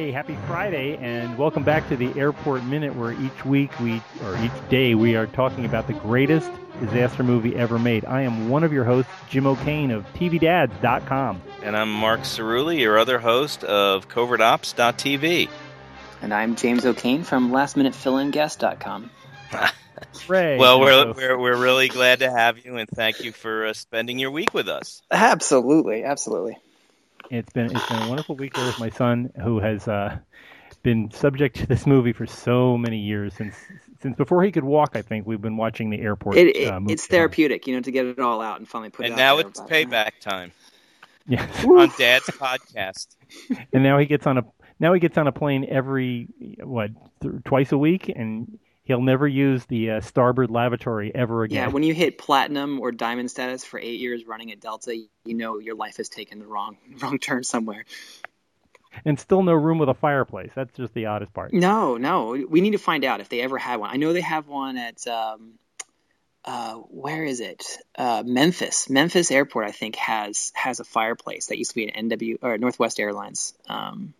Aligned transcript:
Hey, 0.00 0.12
happy 0.12 0.38
Friday, 0.46 0.96
and 0.96 1.36
welcome 1.36 1.62
back 1.62 1.86
to 1.90 1.96
the 1.96 2.18
Airport 2.18 2.64
Minute, 2.64 2.96
where 2.96 3.12
each 3.12 3.44
week 3.44 3.78
we, 3.80 4.00
or 4.24 4.34
each 4.42 4.68
day, 4.70 4.94
we 4.94 5.14
are 5.14 5.26
talking 5.26 5.66
about 5.66 5.86
the 5.88 5.92
greatest 5.92 6.50
disaster 6.80 7.22
movie 7.22 7.54
ever 7.54 7.78
made. 7.78 8.06
I 8.06 8.22
am 8.22 8.48
one 8.48 8.64
of 8.64 8.72
your 8.72 8.84
hosts, 8.84 9.12
Jim 9.28 9.46
O'Kane 9.46 9.90
of 9.90 10.10
TVDads.com. 10.14 11.42
And 11.62 11.76
I'm 11.76 11.92
Mark 11.92 12.20
Cerulli, 12.20 12.78
your 12.78 12.96
other 12.96 13.18
host 13.18 13.62
of 13.62 14.08
CovertOps.tv. 14.08 15.50
And 16.22 16.32
I'm 16.32 16.56
James 16.56 16.86
O'Kane 16.86 17.22
from 17.22 17.50
LastMinuteFillinGuest.com. 17.50 19.10
Ray. 20.28 20.56
well, 20.56 20.80
we're, 20.80 21.12
we're, 21.12 21.38
we're 21.38 21.62
really 21.62 21.88
glad 21.88 22.20
to 22.20 22.30
have 22.30 22.64
you, 22.64 22.78
and 22.78 22.88
thank 22.88 23.22
you 23.22 23.32
for 23.32 23.66
uh, 23.66 23.74
spending 23.74 24.18
your 24.18 24.30
week 24.30 24.54
with 24.54 24.70
us. 24.70 25.02
Absolutely, 25.10 26.04
absolutely. 26.04 26.56
It's 27.30 27.52
been 27.52 27.74
it's 27.74 27.88
been 27.88 28.02
a 28.02 28.08
wonderful 28.08 28.34
week 28.34 28.56
here 28.56 28.66
with 28.66 28.80
my 28.80 28.90
son, 28.90 29.30
who 29.40 29.60
has 29.60 29.86
uh, 29.86 30.18
been 30.82 31.12
subject 31.12 31.56
to 31.58 31.66
this 31.66 31.86
movie 31.86 32.12
for 32.12 32.26
so 32.26 32.76
many 32.76 32.98
years 32.98 33.34
since 33.34 33.54
since 34.02 34.16
before 34.16 34.42
he 34.42 34.50
could 34.50 34.64
walk. 34.64 34.90
I 34.94 35.02
think 35.02 35.26
we've 35.26 35.40
been 35.40 35.56
watching 35.56 35.90
the 35.90 36.00
airport. 36.00 36.36
It, 36.38 36.56
it, 36.56 36.68
uh, 36.68 36.80
it's 36.88 37.06
therapeutic, 37.06 37.68
you 37.68 37.76
know, 37.76 37.82
to 37.82 37.92
get 37.92 38.06
it 38.06 38.18
all 38.18 38.40
out 38.40 38.58
and 38.58 38.68
finally 38.68 38.90
put 38.90 39.06
it 39.06 39.08
in. 39.08 39.12
and 39.12 39.20
it. 39.20 39.22
now 39.22 39.38
out 39.38 39.46
it's 39.46 39.60
there, 39.60 39.86
payback 39.86 40.18
time. 40.20 40.50
Yeah, 41.28 41.48
on 41.64 41.92
Dad's 41.96 42.24
podcast. 42.26 43.14
And 43.72 43.84
now 43.84 43.96
he 43.98 44.06
gets 44.06 44.26
on 44.26 44.38
a 44.38 44.44
now 44.80 44.92
he 44.92 44.98
gets 44.98 45.16
on 45.16 45.28
a 45.28 45.32
plane 45.32 45.64
every 45.68 46.26
what 46.58 46.90
th- 47.22 47.34
twice 47.44 47.70
a 47.70 47.78
week, 47.78 48.08
and 48.08 48.58
he'll 48.90 49.00
never 49.00 49.28
use 49.28 49.64
the 49.66 49.90
uh, 49.92 50.00
starboard 50.00 50.50
lavatory 50.50 51.14
ever 51.14 51.44
again. 51.44 51.56
Yeah, 51.56 51.68
when 51.68 51.84
you 51.84 51.94
hit 51.94 52.18
platinum 52.18 52.80
or 52.80 52.90
diamond 52.90 53.30
status 53.30 53.64
for 53.64 53.78
eight 53.78 54.00
years 54.00 54.26
running 54.26 54.50
at 54.50 54.58
Delta, 54.60 54.96
you 54.96 55.34
know 55.34 55.58
your 55.58 55.76
life 55.76 55.98
has 55.98 56.08
taken 56.08 56.40
the 56.40 56.46
wrong 56.46 56.76
wrong 57.00 57.18
turn 57.20 57.44
somewhere. 57.44 57.84
and 59.04 59.18
still 59.20 59.42
no 59.44 59.52
room 59.52 59.78
with 59.78 59.88
a 59.88 59.94
fireplace. 59.94 60.50
That's 60.56 60.76
just 60.76 60.92
the 60.92 61.06
oddest 61.06 61.32
part. 61.32 61.52
No, 61.52 61.96
no, 61.98 62.30
we 62.48 62.60
need 62.60 62.72
to 62.72 62.78
find 62.78 63.04
out 63.04 63.20
if 63.20 63.28
they 63.28 63.40
ever 63.42 63.58
had 63.58 63.78
one. 63.78 63.90
I 63.90 63.96
know 63.96 64.12
they 64.12 64.20
have 64.22 64.48
one 64.48 64.76
at 64.76 65.06
um, 65.06 65.52
uh, 66.44 66.74
where 66.74 67.22
is 67.22 67.38
it? 67.38 67.64
Uh, 67.96 68.24
Memphis. 68.26 68.90
Memphis 68.90 69.30
Airport, 69.30 69.66
I 69.68 69.70
think, 69.70 69.94
has 69.96 70.50
has 70.56 70.80
a 70.80 70.84
fireplace 70.84 71.46
that 71.46 71.58
used 71.58 71.70
to 71.70 71.76
be 71.76 71.88
an 71.88 72.08
NW 72.08 72.38
or 72.42 72.58
Northwest 72.58 72.98
Airlines 72.98 73.54
um, 73.68 74.14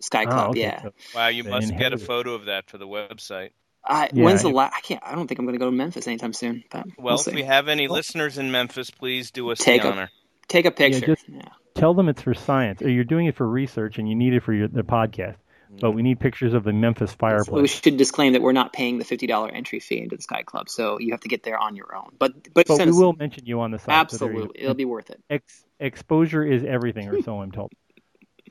Sky 0.00 0.24
Oh, 0.24 0.30
Club. 0.30 0.50
okay, 0.50 0.60
yeah. 0.62 0.88
Wow, 1.14 1.28
you 1.28 1.44
They 1.44 1.50
must 1.50 1.68
get 1.68 1.78
a 1.78 1.84
inherited. 1.84 2.06
photo 2.06 2.34
of 2.34 2.46
that 2.46 2.68
for 2.68 2.78
the 2.78 2.88
website. 2.88 3.50
I, 3.86 4.10
Yeah, 4.12 4.24
when's 4.24 4.42
the 4.42 4.50
last? 4.50 4.74
I 4.76 4.80
can't. 4.80 5.02
I 5.04 5.14
don't 5.14 5.26
think 5.28 5.38
I'm 5.38 5.46
going 5.46 5.54
to 5.54 5.58
go 5.58 5.70
to 5.70 5.76
Memphis 5.76 6.06
anytime 6.06 6.32
soon. 6.32 6.64
But 6.70 6.86
Well, 6.98 7.16
we'll 7.16 7.28
if 7.28 7.34
we 7.34 7.42
have 7.44 7.68
any 7.68 7.88
listeners 7.88 8.38
in 8.38 8.50
Memphis, 8.50 8.90
please 8.90 9.30
do 9.30 9.50
us 9.50 9.58
Take 9.58 9.82
the 9.82 9.88
a- 9.88 9.92
honor. 9.92 10.10
Take 10.48 10.64
a 10.66 10.70
picture. 10.70 11.06
just- 11.14 11.28
Yeah. 11.28 11.42
Tell 11.74 11.92
them 11.92 12.08
it's 12.08 12.22
for 12.22 12.32
science, 12.32 12.80
or 12.80 12.88
you're 12.88 13.04
doing 13.04 13.26
it 13.26 13.36
for 13.36 13.46
research, 13.46 13.98
and 13.98 14.08
you 14.08 14.14
need 14.14 14.32
it 14.32 14.42
for 14.42 14.54
your 14.54 14.66
the 14.66 14.82
podcast. 14.82 15.36
Mm-hmm. 15.66 15.76
But 15.80 15.90
we 15.90 16.02
need 16.02 16.20
pictures 16.20 16.54
of 16.54 16.64
the 16.64 16.72
Memphis 16.72 17.14
So 17.20 17.60
we 17.60 17.68
should 17.68 17.96
disclaim 17.98 18.32
that 18.32 18.40
we're 18.40 18.52
not 18.52 18.72
paying 18.72 18.98
the 18.98 19.04
fifty 19.04 19.26
dollar 19.26 19.50
entry 19.50 19.80
fee 19.80 19.98
into 19.98 20.16
the 20.16 20.22
Sky 20.22 20.42
Club, 20.42 20.70
so 20.70 20.98
you 20.98 21.10
have 21.10 21.20
to 21.20 21.28
get 21.28 21.42
there 21.42 21.58
on 21.58 21.76
your 21.76 21.94
own. 21.94 22.12
But 22.18 22.32
but, 22.54 22.66
But 22.66 22.76
send 22.76 22.92
we 22.92 22.96
will 22.96 23.12
mention 23.12 23.44
you 23.46 23.60
on 23.60 23.72
the 23.72 23.78
site. 23.78 24.10
so 24.10 24.16
there 24.18 24.28
you 24.28 24.34
go. 24.34 24.42
absolutely, 24.44 24.62
it'll 24.62 24.74
be 24.74 24.84
worth 24.86 25.10
it. 25.10 25.20
Ex- 25.28 25.64
exposure 25.78 26.44
is 26.44 26.64
everything, 26.64 27.08
or 27.08 27.20
so 27.20 27.42
I'm 27.42 27.52
told. 27.52 27.72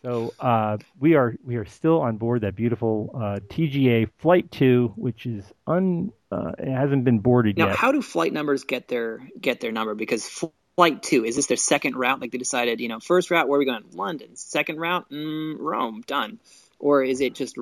So 0.04 0.34
uh, 0.40 0.78
we 1.00 1.16
are 1.16 1.36
we 1.44 1.56
are 1.56 1.66
still 1.66 2.02
on 2.02 2.18
board 2.18 2.42
that 2.42 2.56
beautiful 2.56 3.12
uh, 3.16 3.40
TGA 3.50 4.10
Flight 4.18 4.52
Two, 4.52 4.94
which 4.96 5.26
is 5.26 5.44
un 5.68 6.12
uh, 6.32 6.52
it 6.58 6.72
hasn't 6.72 7.04
been 7.06 7.20
boarded 7.20 7.58
Now, 7.58 7.66
yet. 7.66 7.72
Now, 7.72 7.78
how 7.78 7.92
do 7.92 8.02
flight 8.02 8.34
numbers 8.34 8.64
get 8.64 8.88
their 8.88 9.22
get 9.40 9.62
their 9.62 9.72
number? 9.72 9.96
Because 9.96 10.28
flight 10.76 11.02
two 11.02 11.26
is 11.26 11.36
this 11.36 11.48
their 11.48 11.58
second 11.58 11.96
route? 11.96 12.20
Like 12.20 12.32
they 12.32 12.38
decided, 12.38 12.80
you 12.80 12.88
know, 12.90 13.00
first 13.00 13.32
route 13.32 13.48
where 13.48 13.58
are 13.58 13.60
we 13.60 13.66
going? 13.66 13.84
London. 13.94 14.36
Second 14.36 14.80
route, 14.80 15.10
mm, 15.10 15.56
Rome. 15.60 16.04
Done. 16.06 16.40
Or 16.80 17.04
is 17.04 17.22
it 17.22 17.36
just? 17.36 17.58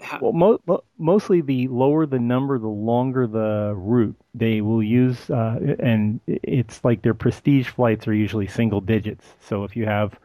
How, 0.00 0.18
Well, 0.20 0.32
mo- 0.32 0.60
mo- 0.66 0.84
mostly 0.98 1.42
the 1.42 1.68
lower 1.68 2.06
the 2.06 2.18
number, 2.18 2.58
the 2.58 2.66
longer 2.68 3.26
the 3.26 3.72
route. 3.76 4.16
They 4.34 4.60
will 4.60 4.82
use, 4.82 5.30
uh, 5.30 5.76
and 5.78 6.20
it's 6.26 6.84
like 6.84 7.02
their 7.02 7.14
prestige 7.14 7.68
flights 7.68 8.08
are 8.08 8.14
usually 8.14 8.48
single 8.48 8.80
digits. 8.80 9.24
So 9.40 9.64
if 9.64 9.76
you 9.76 9.84
have, 9.86 10.18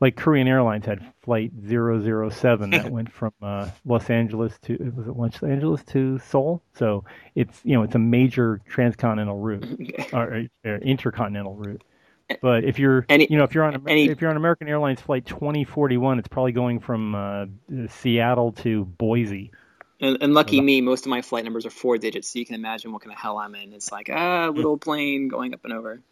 like 0.00 0.16
Korean 0.16 0.46
Airlines 0.48 0.84
had 0.86 1.04
flight 1.22 1.52
007 1.66 2.70
that 2.70 2.90
went 2.90 3.10
from 3.12 3.32
uh, 3.42 3.70
Los 3.84 4.10
Angeles 4.10 4.58
to 4.62 4.92
was 4.94 5.06
it 5.08 5.16
Los 5.16 5.42
Angeles 5.42 5.82
to 5.84 6.18
Seoul. 6.18 6.62
So 6.74 7.04
it's 7.34 7.60
you 7.64 7.74
know 7.76 7.82
it's 7.82 7.94
a 7.94 7.98
major 7.98 8.60
transcontinental 8.68 9.38
route 9.38 9.64
or, 10.12 10.44
or 10.64 10.76
intercontinental 10.76 11.54
route. 11.54 11.82
But 12.42 12.64
if 12.64 12.80
you're, 12.80 13.06
Any- 13.08 13.28
you 13.30 13.38
know, 13.38 13.44
if 13.44 13.54
you're 13.54 13.62
on 13.64 13.88
any- 13.88 14.08
if 14.08 14.20
you're 14.20 14.30
on 14.30 14.36
American 14.36 14.66
Airlines 14.68 15.00
flight 15.00 15.26
2041, 15.26 16.18
it's 16.18 16.26
probably 16.28 16.50
going 16.52 16.80
from 16.80 17.14
uh, 17.14 17.46
Seattle 17.88 18.50
to 18.52 18.84
Boise. 18.84 19.52
and, 20.00 20.18
and 20.20 20.34
lucky 20.34 20.60
me, 20.60 20.80
most 20.80 21.06
of 21.06 21.10
my 21.10 21.22
flight 21.22 21.44
numbers 21.44 21.66
are 21.66 21.70
four 21.70 21.98
digits, 21.98 22.32
so 22.32 22.40
you 22.40 22.44
can 22.44 22.56
imagine 22.56 22.92
what 22.92 23.02
kind 23.02 23.12
of 23.12 23.18
hell 23.18 23.38
I'm 23.38 23.54
in. 23.54 23.72
It's 23.72 23.92
like 23.92 24.10
ah, 24.12 24.48
little 24.52 24.76
plane 24.76 25.28
going 25.28 25.54
up 25.54 25.60
and 25.64 25.72
over. 25.72 26.02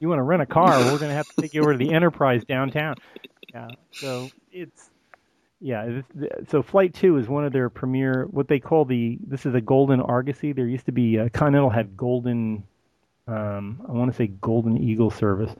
You 0.00 0.08
want 0.08 0.18
to 0.18 0.22
rent 0.22 0.42
a 0.42 0.46
car? 0.46 0.78
we're 0.78 0.98
going 0.98 1.10
to 1.10 1.14
have 1.14 1.28
to 1.28 1.42
take 1.42 1.54
you 1.54 1.62
over 1.62 1.72
to 1.72 1.78
the 1.78 1.92
Enterprise 1.94 2.44
downtown. 2.44 2.96
Yeah. 3.52 3.68
So 3.92 4.30
it's 4.52 4.90
yeah. 5.60 6.02
So 6.48 6.62
Flight 6.62 6.94
Two 6.94 7.16
is 7.18 7.28
one 7.28 7.44
of 7.44 7.52
their 7.52 7.70
premier. 7.70 8.26
What 8.30 8.48
they 8.48 8.58
call 8.58 8.84
the 8.84 9.18
this 9.26 9.46
is 9.46 9.54
a 9.54 9.60
Golden 9.60 10.00
Argosy. 10.00 10.52
There 10.52 10.66
used 10.66 10.86
to 10.86 10.92
be 10.92 11.18
uh, 11.18 11.28
Continental 11.32 11.70
had 11.70 11.96
Golden. 11.96 12.64
Um, 13.26 13.80
I 13.88 13.92
want 13.92 14.10
to 14.10 14.16
say 14.16 14.26
Golden 14.26 14.76
Eagle 14.76 15.10
service, 15.10 15.54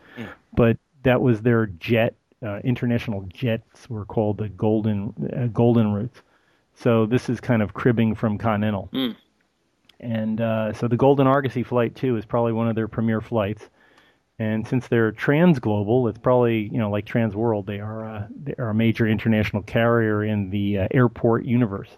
but 0.52 0.76
that 1.04 1.20
was 1.22 1.40
their 1.40 1.66
jet. 1.66 2.14
Uh, 2.44 2.58
international 2.58 3.22
jets 3.32 3.88
were 3.88 4.04
called 4.04 4.36
the 4.36 4.50
Golden 4.50 5.14
uh, 5.34 5.46
Golden 5.46 5.92
routes. 5.92 6.20
So 6.74 7.06
this 7.06 7.28
is 7.28 7.40
kind 7.40 7.62
of 7.62 7.72
cribbing 7.72 8.14
from 8.14 8.36
Continental. 8.36 8.90
Mm. 8.92 9.16
And 10.00 10.40
uh, 10.40 10.72
so 10.72 10.88
the 10.88 10.96
Golden 10.96 11.26
Argosy 11.26 11.62
Flight 11.62 11.94
2 11.94 12.16
is 12.16 12.26
probably 12.26 12.52
one 12.52 12.68
of 12.68 12.74
their 12.74 12.88
premier 12.88 13.20
flights. 13.20 13.70
And 14.38 14.66
since 14.66 14.88
they're 14.88 15.12
transglobal, 15.12 16.08
it's 16.10 16.18
probably 16.18 16.68
you 16.72 16.78
know 16.78 16.90
like 16.90 17.06
Transworld. 17.06 17.66
They 17.66 17.78
are 17.78 18.04
uh, 18.04 18.26
they 18.42 18.54
are 18.58 18.70
a 18.70 18.74
major 18.74 19.06
international 19.06 19.62
carrier 19.62 20.24
in 20.24 20.50
the 20.50 20.78
uh, 20.78 20.88
airport 20.90 21.44
universe. 21.44 21.90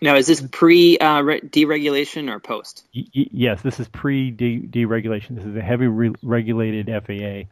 Now, 0.00 0.16
is 0.16 0.26
this 0.26 0.42
pre 0.52 0.98
uh, 0.98 1.22
re- 1.22 1.40
deregulation 1.40 2.30
or 2.30 2.38
post? 2.38 2.84
Y- 2.94 3.04
y- 3.14 3.28
yes, 3.32 3.62
this 3.62 3.80
is 3.80 3.88
pre 3.88 4.30
deregulation. 4.32 5.36
This 5.36 5.44
is 5.44 5.56
a 5.56 5.62
heavy 5.62 5.86
re- 5.86 6.14
regulated 6.22 6.86
FAA. 6.86 7.48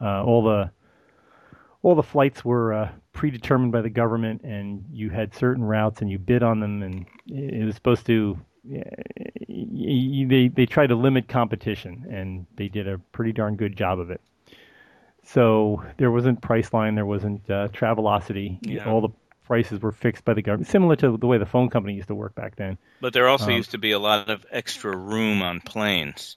Uh, 0.00 0.24
all 0.24 0.42
the 0.44 0.70
all 1.82 1.94
the 1.94 2.02
flights 2.02 2.44
were 2.44 2.72
uh, 2.72 2.90
predetermined 3.12 3.72
by 3.72 3.82
the 3.82 3.90
government, 3.90 4.42
and 4.42 4.84
you 4.90 5.10
had 5.10 5.34
certain 5.34 5.64
routes, 5.64 6.00
and 6.00 6.10
you 6.10 6.18
bid 6.18 6.42
on 6.42 6.60
them, 6.60 6.82
and 6.82 7.06
it 7.26 7.64
was 7.64 7.74
supposed 7.74 8.06
to. 8.06 8.38
They 8.68 10.48
they 10.54 10.66
tried 10.66 10.88
to 10.88 10.94
limit 10.94 11.28
competition, 11.28 12.06
and 12.10 12.46
they 12.56 12.68
did 12.68 12.88
a 12.88 12.98
pretty 13.12 13.32
darn 13.32 13.56
good 13.56 13.76
job 13.76 13.98
of 13.98 14.10
it. 14.10 14.20
So 15.24 15.82
there 15.98 16.10
wasn't 16.10 16.40
Priceline, 16.40 16.94
there 16.94 17.06
wasn't 17.06 17.48
uh, 17.50 17.68
Travelocity. 17.68 18.58
Yeah. 18.62 18.88
All 18.90 19.00
the 19.00 19.10
prices 19.44 19.80
were 19.80 19.92
fixed 19.92 20.24
by 20.24 20.34
the 20.34 20.42
government, 20.42 20.68
similar 20.68 20.96
to 20.96 21.16
the 21.16 21.26
way 21.26 21.38
the 21.38 21.46
phone 21.46 21.68
company 21.70 21.94
used 21.94 22.08
to 22.08 22.14
work 22.14 22.34
back 22.34 22.56
then. 22.56 22.78
But 23.00 23.12
there 23.12 23.28
also 23.28 23.50
Um, 23.50 23.56
used 23.56 23.70
to 23.72 23.78
be 23.78 23.92
a 23.92 23.98
lot 23.98 24.28
of 24.28 24.44
extra 24.50 24.96
room 24.96 25.42
on 25.42 25.60
planes. 25.60 26.36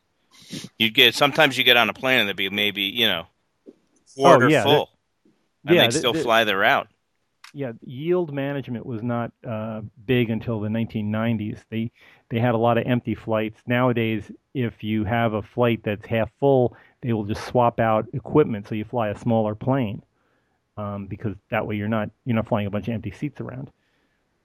You 0.78 0.90
get 0.90 1.16
sometimes 1.16 1.58
you 1.58 1.64
get 1.64 1.78
on 1.78 1.90
a 1.90 1.94
plane 1.94 2.20
and 2.20 2.28
there'd 2.28 2.36
be 2.38 2.50
maybe 2.50 2.84
you 2.84 3.08
know 3.08 3.28
quarter 4.16 4.46
Oh, 4.46 4.50
yeah, 4.50 4.64
full, 4.64 4.90
and 5.66 5.76
yeah, 5.76 5.82
they'd 5.82 5.92
th- 5.92 6.00
still 6.00 6.14
th- 6.14 6.24
fly 6.24 6.44
their 6.44 6.60
route. 6.60 6.88
yeah, 7.54 7.74
yield 7.82 8.34
management 8.34 8.86
was 8.86 9.04
not 9.04 9.32
uh, 9.48 9.82
big 10.06 10.30
until 10.30 10.60
the 10.62 10.70
1990s. 10.70 11.60
They 11.70 11.92
they 12.32 12.40
had 12.40 12.56
a 12.56 12.58
lot 12.58 12.78
of 12.78 12.86
empty 12.88 13.14
flights. 13.14 13.60
Nowadays, 13.68 14.32
if 14.54 14.84
you 14.84 15.04
have 15.04 15.34
a 15.34 15.42
flight 15.42 15.82
that's 15.84 16.06
half 16.06 16.32
full, 16.40 16.76
they 17.02 17.12
will 17.12 17.26
just 17.26 17.46
swap 17.46 17.80
out 17.80 18.08
equipment 18.14 18.68
so 18.68 18.74
you 18.74 18.86
fly 18.86 19.10
a 19.10 19.18
smaller 19.18 19.54
plane, 19.54 20.02
um, 20.78 21.08
because 21.08 21.36
that 21.50 21.68
way 21.68 21.76
you're 21.76 21.90
not 21.90 22.10
you're 22.26 22.36
not 22.36 22.48
flying 22.48 22.68
a 22.68 22.72
bunch 22.72 22.88
of 22.88 22.94
empty 22.94 23.12
seats 23.12 23.42
around. 23.42 23.70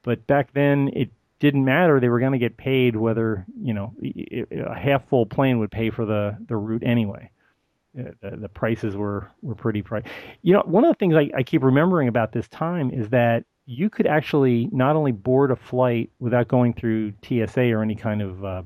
But 0.03 0.27
back 0.27 0.53
then, 0.53 0.91
it 0.95 1.11
didn't 1.39 1.65
matter. 1.65 2.01
They 2.01 2.09
were 2.09 2.19
going 2.19 2.33
to 2.33 2.39
get 2.39 2.57
paid 2.57 2.97
whether 2.97 3.47
you 3.63 3.73
know 3.73 3.95
a 4.03 4.75
half 4.75 5.09
full 5.09 5.25
plane 5.25 5.61
would 5.61 5.71
pay 5.71 5.91
for 5.91 6.05
the 6.05 6.37
the 6.49 6.57
route 6.57 6.83
anyway. 6.85 7.31
Uh, 7.97 8.11
the, 8.21 8.37
the 8.37 8.49
prices 8.49 8.97
were 8.97 9.31
were 9.43 9.55
pretty. 9.55 9.85
You 10.43 10.55
know, 10.55 10.63
one 10.67 10.85
of 10.85 10.91
the 10.91 10.99
things 10.99 11.15
I, 11.15 11.31
I 11.37 11.45
keep 11.45 11.63
remembering 11.63 12.09
about 12.09 12.33
this 12.33 12.49
time 12.49 12.91
is 12.91 13.11
that 13.11 13.45
you 13.67 13.91
could 13.91 14.07
actually 14.07 14.69
not 14.73 14.97
only 14.97 15.13
board 15.13 15.51
a 15.51 15.57
flight 15.57 16.11
without 16.21 16.49
going 16.49 16.73
through 16.73 17.13
TSA 17.23 17.73
or 17.73 17.83
any 17.83 17.97
kind 17.97 18.23
of 18.23 18.45
uh, 18.45 18.63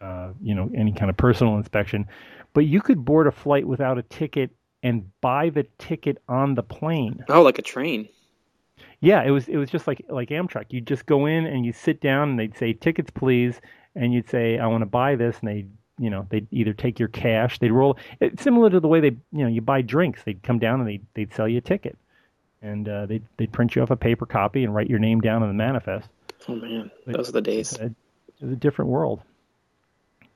uh, 0.00 0.30
you 0.42 0.54
know 0.54 0.70
any 0.74 0.92
kind 0.92 1.08
of 1.08 1.16
personal 1.16 1.56
inspection, 1.56 2.06
but 2.52 2.66
you 2.66 2.80
could 2.80 3.04
board 3.04 3.26
a 3.26 3.32
flight 3.32 3.66
without 3.66 3.98
a 3.98 4.02
ticket 4.02 4.50
and 4.82 5.08
buy 5.20 5.50
the 5.50 5.66
ticket 5.78 6.18
on 6.28 6.54
the 6.54 6.62
plane. 6.62 7.24
Oh, 7.28 7.42
like 7.42 7.58
a 7.58 7.62
train. 7.62 8.08
Yeah, 9.00 9.22
it 9.22 9.30
was 9.30 9.48
it 9.48 9.56
was 9.56 9.70
just 9.70 9.86
like 9.86 10.04
like 10.08 10.30
Amtrak. 10.30 10.66
You 10.70 10.80
just 10.80 11.06
go 11.06 11.26
in 11.26 11.46
and 11.46 11.64
you 11.64 11.72
sit 11.72 12.00
down 12.00 12.30
and 12.30 12.38
they'd 12.38 12.56
say 12.56 12.72
tickets 12.72 13.10
please, 13.10 13.60
and 13.94 14.12
you'd 14.12 14.28
say 14.28 14.58
I 14.58 14.66
want 14.66 14.82
to 14.82 14.86
buy 14.86 15.14
this, 15.14 15.38
and 15.40 15.48
they 15.48 15.66
you 15.98 16.10
know 16.10 16.26
they'd 16.30 16.48
either 16.50 16.72
take 16.72 16.98
your 16.98 17.08
cash, 17.08 17.58
they'd 17.58 17.70
roll 17.70 17.96
it's 18.20 18.42
similar 18.42 18.70
to 18.70 18.80
the 18.80 18.88
way 18.88 19.00
they 19.00 19.16
you 19.32 19.44
know 19.44 19.48
you 19.48 19.60
buy 19.60 19.82
drinks. 19.82 20.22
They'd 20.24 20.42
come 20.42 20.58
down 20.58 20.80
and 20.80 20.88
they 20.88 21.00
they'd 21.14 21.32
sell 21.32 21.48
you 21.48 21.58
a 21.58 21.62
ticket, 21.62 21.96
and 22.66 22.88
uh, 22.88 23.06
they 23.06 23.20
they'd 23.36 23.52
print 23.52 23.74
you 23.76 23.82
off 23.82 23.90
a 23.90 23.96
paper 23.96 24.26
copy 24.26 24.64
and 24.64 24.74
write 24.74 24.90
your 24.90 24.98
name 24.98 25.20
down 25.20 25.42
on 25.42 25.48
the 25.48 25.54
manifest. 25.54 26.08
Oh 26.48 26.56
man, 26.56 26.90
those 27.06 27.28
are 27.28 27.32
the 27.32 27.42
days. 27.42 27.72
It 27.72 27.94
was 28.40 28.52
a 28.52 28.56
different 28.56 28.90
world. 28.90 29.22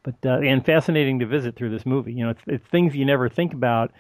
But 0.03 0.15
uh, 0.25 0.39
and 0.39 0.65
fascinating 0.65 1.19
to 1.19 1.27
visit 1.27 1.57
through 1.57 1.71
this 1.71 1.85
movie. 1.85 2.15
You 2.15 2.25
know, 2.25 2.31
it's, 2.31 2.43
it's 2.47 2.67
things 2.69 2.97
you 2.97 3.05
never 3.05 3.29
think 3.29 3.53
about 3.53 3.93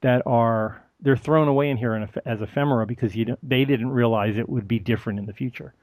that 0.00 0.22
are 0.26 0.82
they're 1.00 1.16
thrown 1.16 1.48
away 1.48 1.70
in 1.70 1.76
here 1.76 1.94
in, 1.94 2.08
as 2.24 2.40
ephemera 2.40 2.86
because 2.86 3.14
you 3.14 3.36
they 3.42 3.64
didn't 3.64 3.90
realize 3.90 4.36
it 4.36 4.48
would 4.48 4.66
be 4.66 4.78
different 4.78 5.18
in 5.18 5.26
the 5.26 5.32
future. 5.32 5.74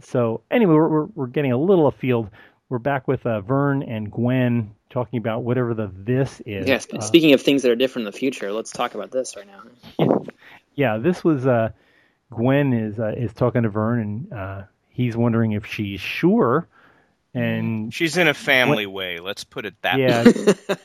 So 0.00 0.40
anyway, 0.50 0.72
we're, 0.72 0.88
we're, 0.88 1.04
we're 1.14 1.26
getting 1.26 1.52
a 1.52 1.58
little 1.58 1.86
afield. 1.86 2.30
We're 2.70 2.78
back 2.78 3.06
with 3.06 3.26
uh, 3.26 3.42
Vern 3.42 3.82
and 3.82 4.10
Gwen 4.10 4.74
talking 4.88 5.18
about 5.18 5.42
whatever 5.42 5.74
the 5.74 5.90
this 5.94 6.40
is. 6.46 6.66
Yes. 6.66 6.86
Uh, 6.90 7.00
speaking 7.00 7.34
of 7.34 7.42
things 7.42 7.62
that 7.62 7.70
are 7.70 7.76
different 7.76 8.06
in 8.06 8.12
the 8.12 8.18
future, 8.18 8.52
let's 8.52 8.70
talk 8.70 8.94
about 8.94 9.10
this 9.10 9.36
right 9.36 9.46
now. 9.46 10.24
Yeah, 10.74 10.94
yeah 10.94 10.98
this 10.98 11.22
was 11.22 11.46
uh, 11.46 11.70
Gwen 12.30 12.72
is 12.72 12.98
uh, 12.98 13.14
is 13.16 13.32
talking 13.32 13.62
to 13.62 13.68
Vern 13.68 14.00
and 14.00 14.32
uh, 14.32 14.62
he's 14.88 15.16
wondering 15.16 15.52
if 15.52 15.66
she's 15.66 16.00
sure 16.00 16.68
and 17.34 17.92
she's 17.92 18.16
in 18.16 18.28
a 18.28 18.34
family 18.34 18.84
Gwen, 18.84 18.94
way. 18.94 19.20
Let's 19.20 19.44
put 19.44 19.64
it 19.64 19.74
that 19.82 19.98
yeah, 19.98 20.24
way. 20.24 20.76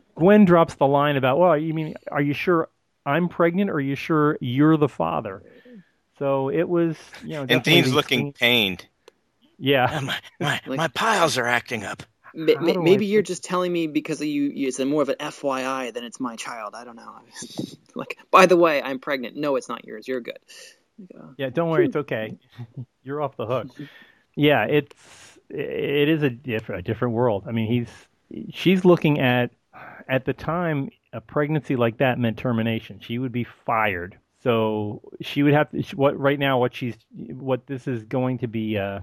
Gwen 0.16 0.44
drops 0.44 0.74
the 0.74 0.86
line 0.86 1.16
about, 1.16 1.38
"Well, 1.38 1.56
you 1.56 1.74
mean, 1.74 1.94
are 2.10 2.20
you 2.20 2.34
sure 2.34 2.68
I'm 3.04 3.28
pregnant, 3.28 3.70
or 3.70 3.74
are 3.74 3.80
you 3.80 3.94
sure 3.94 4.36
you're 4.40 4.76
the 4.76 4.88
father?" 4.88 5.42
So 6.18 6.48
it 6.48 6.68
was, 6.68 6.96
you 7.22 7.34
know. 7.34 7.46
And 7.48 7.62
Dean's 7.62 7.94
looking 7.94 8.32
pained. 8.32 8.86
Yeah, 9.58 10.00
my 10.02 10.18
my, 10.40 10.60
like, 10.66 10.76
my 10.76 10.88
piles 10.88 11.38
are 11.38 11.46
acting 11.46 11.84
up. 11.84 12.02
Maybe 12.36 13.06
you're 13.06 13.22
just 13.22 13.44
telling 13.44 13.72
me 13.72 13.86
because 13.86 14.20
you, 14.20 14.52
it's 14.54 14.78
more 14.78 15.02
of 15.02 15.08
an 15.08 15.16
FYI 15.18 15.92
than 15.92 16.04
it's 16.04 16.20
my 16.20 16.36
child. 16.36 16.74
I 16.74 16.84
don't 16.84 16.96
know. 16.96 17.20
like, 17.94 18.18
by 18.30 18.46
the 18.46 18.56
way, 18.56 18.82
I'm 18.82 18.98
pregnant. 18.98 19.36
No, 19.36 19.56
it's 19.56 19.68
not 19.68 19.84
yours. 19.84 20.06
You're 20.06 20.20
good. 20.20 20.38
Yeah, 21.36 21.50
don't 21.50 21.70
worry. 21.70 21.86
It's 21.86 21.96
okay. 21.96 22.38
You're 23.02 23.22
off 23.22 23.36
the 23.36 23.46
hook. 23.46 23.68
Yeah, 24.34 24.64
it's 24.64 25.38
it 25.48 26.08
is 26.08 26.22
a 26.22 26.30
different, 26.30 26.80
a 26.80 26.82
different 26.82 27.14
world. 27.14 27.44
I 27.46 27.52
mean, 27.52 27.68
he's 27.68 27.88
she's 28.50 28.84
looking 28.84 29.20
at 29.20 29.50
at 30.08 30.24
the 30.24 30.32
time 30.32 30.90
a 31.12 31.20
pregnancy 31.20 31.76
like 31.76 31.98
that 31.98 32.18
meant 32.18 32.38
termination. 32.38 33.00
She 33.00 33.18
would 33.18 33.32
be 33.32 33.44
fired. 33.44 34.18
So 34.42 35.02
she 35.20 35.42
would 35.42 35.54
have 35.54 35.70
to, 35.70 35.82
what 35.96 36.18
right 36.18 36.38
now 36.38 36.58
what 36.58 36.74
she's 36.74 36.96
what 37.14 37.66
this 37.66 37.88
is 37.88 38.04
going 38.04 38.38
to 38.38 38.46
be 38.46 38.78
uh, 38.78 39.00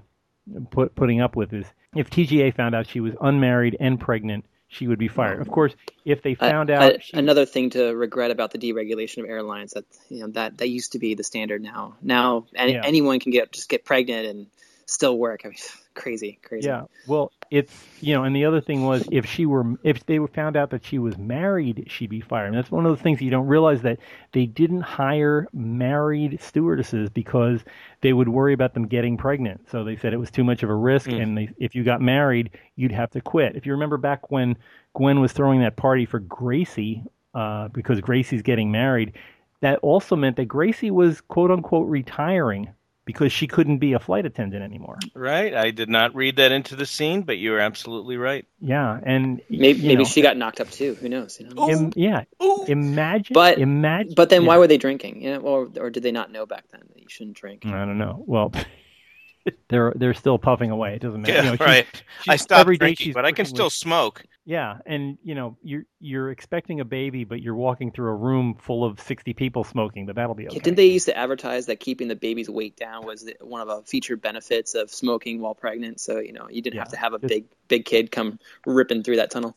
put 0.70 0.94
putting 0.94 1.20
up 1.20 1.36
with 1.36 1.52
is 1.52 1.66
if 1.94 2.10
TGA 2.10 2.54
found 2.54 2.74
out 2.74 2.86
she 2.86 3.00
was 3.00 3.14
unmarried 3.20 3.76
and 3.80 3.98
pregnant, 3.98 4.44
she 4.68 4.86
would 4.86 4.98
be 4.98 5.08
fired. 5.08 5.40
Of 5.40 5.48
course, 5.48 5.74
if 6.04 6.22
they 6.22 6.34
found 6.34 6.70
out 6.70 7.02
she, 7.02 7.16
another 7.16 7.46
thing 7.46 7.70
to 7.70 7.94
regret 7.94 8.30
about 8.30 8.50
the 8.50 8.58
deregulation 8.58 9.18
of 9.18 9.26
airlines 9.26 9.72
that 9.72 9.84
you 10.08 10.20
know 10.20 10.28
that 10.28 10.58
that 10.58 10.68
used 10.68 10.92
to 10.92 10.98
be 10.98 11.14
the 11.14 11.24
standard 11.24 11.62
now. 11.62 11.96
Now 12.02 12.46
yeah. 12.54 12.82
anyone 12.84 13.20
can 13.20 13.32
get 13.32 13.52
just 13.52 13.68
get 13.68 13.84
pregnant 13.84 14.26
and 14.26 14.46
still 14.86 15.18
work. 15.18 15.42
I 15.44 15.48
mean, 15.48 15.58
crazy, 15.94 16.38
crazy. 16.42 16.68
Yeah. 16.68 16.84
Well, 17.06 17.32
it's 17.50 17.72
you 18.00 18.14
know, 18.14 18.24
and 18.24 18.34
the 18.34 18.44
other 18.44 18.60
thing 18.60 18.84
was 18.84 19.06
if 19.10 19.26
she 19.26 19.46
were 19.46 19.64
if 19.82 20.04
they 20.06 20.18
were 20.18 20.28
found 20.28 20.56
out 20.56 20.70
that 20.70 20.84
she 20.84 20.98
was 20.98 21.16
married, 21.16 21.84
she'd 21.88 22.10
be 22.10 22.20
fired. 22.20 22.48
And 22.48 22.56
that's 22.56 22.70
one 22.70 22.86
of 22.86 22.96
the 22.96 23.02
things 23.02 23.20
you 23.20 23.30
don't 23.30 23.46
realize 23.46 23.82
that 23.82 23.98
they 24.32 24.46
didn't 24.46 24.82
hire 24.82 25.46
married 25.52 26.40
stewardesses 26.40 27.10
because 27.10 27.60
they 28.00 28.12
would 28.12 28.28
worry 28.28 28.52
about 28.52 28.74
them 28.74 28.86
getting 28.86 29.16
pregnant. 29.16 29.68
So 29.70 29.84
they 29.84 29.96
said 29.96 30.12
it 30.12 30.18
was 30.18 30.30
too 30.30 30.44
much 30.44 30.62
of 30.62 30.70
a 30.70 30.74
risk, 30.74 31.08
mm. 31.08 31.22
and 31.22 31.38
they, 31.38 31.48
if 31.58 31.74
you 31.74 31.84
got 31.84 32.00
married, 32.00 32.50
you'd 32.76 32.92
have 32.92 33.10
to 33.12 33.20
quit. 33.20 33.56
If 33.56 33.66
you 33.66 33.72
remember 33.72 33.96
back 33.96 34.30
when 34.30 34.56
Gwen 34.94 35.20
was 35.20 35.32
throwing 35.32 35.60
that 35.60 35.76
party 35.76 36.06
for 36.06 36.18
Gracie, 36.20 37.04
uh, 37.34 37.68
because 37.68 38.00
Gracie's 38.00 38.42
getting 38.42 38.70
married, 38.70 39.12
that 39.60 39.78
also 39.80 40.14
meant 40.16 40.36
that 40.36 40.46
Gracie 40.46 40.90
was 40.90 41.20
quote 41.20 41.50
unquote 41.50 41.88
retiring 41.88 42.68
because 43.04 43.32
she 43.32 43.46
couldn't 43.46 43.78
be 43.78 43.92
a 43.92 43.98
flight 43.98 44.24
attendant 44.26 44.62
anymore. 44.62 44.98
Right. 45.14 45.54
I 45.54 45.70
did 45.70 45.88
not 45.88 46.14
read 46.14 46.36
that 46.36 46.52
into 46.52 46.76
the 46.76 46.86
scene, 46.86 47.22
but 47.22 47.38
you're 47.38 47.58
absolutely 47.58 48.16
right. 48.16 48.46
Yeah, 48.60 48.98
and 49.02 49.42
maybe, 49.50 49.82
maybe 49.82 49.96
know, 49.96 50.04
she 50.04 50.22
got 50.22 50.36
knocked 50.36 50.60
up 50.60 50.70
too. 50.70 50.94
Who 50.94 51.08
knows? 51.08 51.38
You 51.38 51.48
know? 51.48 51.54
Oh, 51.58 51.70
Im, 51.70 51.92
yeah. 51.96 52.24
Ooh. 52.42 52.64
Imagine. 52.66 53.34
But 53.34 53.58
imagine. 53.58 54.14
But 54.16 54.30
then 54.30 54.42
yeah. 54.42 54.48
why 54.48 54.58
were 54.58 54.66
they 54.66 54.78
drinking? 54.78 55.22
You 55.22 55.34
know, 55.34 55.40
or 55.40 55.68
or 55.78 55.90
did 55.90 56.02
they 56.02 56.12
not 56.12 56.32
know 56.32 56.46
back 56.46 56.64
then 56.70 56.82
that 56.94 57.02
you 57.02 57.08
shouldn't 57.08 57.36
drink? 57.36 57.66
I 57.66 57.84
don't 57.84 57.98
know. 57.98 58.22
Well. 58.26 58.52
they're 59.68 59.92
they're 59.94 60.14
still 60.14 60.38
puffing 60.38 60.70
away. 60.70 60.94
It 60.94 61.02
doesn't 61.02 61.20
matter. 61.20 61.34
Yeah, 61.34 61.52
you 61.52 61.58
know, 61.58 61.64
right. 61.64 61.86
She's, 61.92 62.02
she's, 62.22 62.28
I 62.28 62.36
stopped 62.36 62.78
drinking, 62.78 63.12
but 63.12 63.26
I 63.26 63.32
can 63.32 63.44
still 63.44 63.66
with, 63.66 63.74
smoke. 63.74 64.24
Yeah, 64.46 64.78
and 64.86 65.18
you 65.22 65.34
know 65.34 65.58
you're 65.62 65.84
you're 66.04 66.30
expecting 66.30 66.80
a 66.80 66.84
baby, 66.84 67.24
but 67.24 67.40
you're 67.40 67.54
walking 67.54 67.90
through 67.90 68.10
a 68.10 68.14
room 68.14 68.54
full 68.54 68.84
of 68.84 69.00
sixty 69.00 69.32
people 69.32 69.64
smoking, 69.64 70.04
but 70.04 70.16
that'll 70.16 70.34
be 70.34 70.46
okay. 70.46 70.58
Didn't 70.58 70.76
they 70.76 70.86
used 70.86 71.06
to 71.06 71.16
advertise 71.16 71.66
that 71.66 71.80
keeping 71.80 72.08
the 72.08 72.14
baby's 72.14 72.50
weight 72.50 72.76
down 72.76 73.06
was 73.06 73.28
one 73.40 73.62
of 73.62 73.68
the 73.68 73.82
featured 73.82 74.20
benefits 74.20 74.74
of 74.74 74.90
smoking 74.90 75.40
while 75.40 75.54
pregnant? 75.54 76.00
So 76.00 76.18
you 76.18 76.32
know 76.32 76.46
you 76.50 76.60
didn't 76.60 76.76
yeah, 76.76 76.82
have 76.82 76.90
to 76.90 76.98
have 76.98 77.14
a 77.14 77.18
just, 77.18 77.28
big 77.28 77.44
big 77.68 77.84
kid 77.86 78.10
come 78.10 78.38
ripping 78.66 79.02
through 79.02 79.16
that 79.16 79.30
tunnel. 79.30 79.56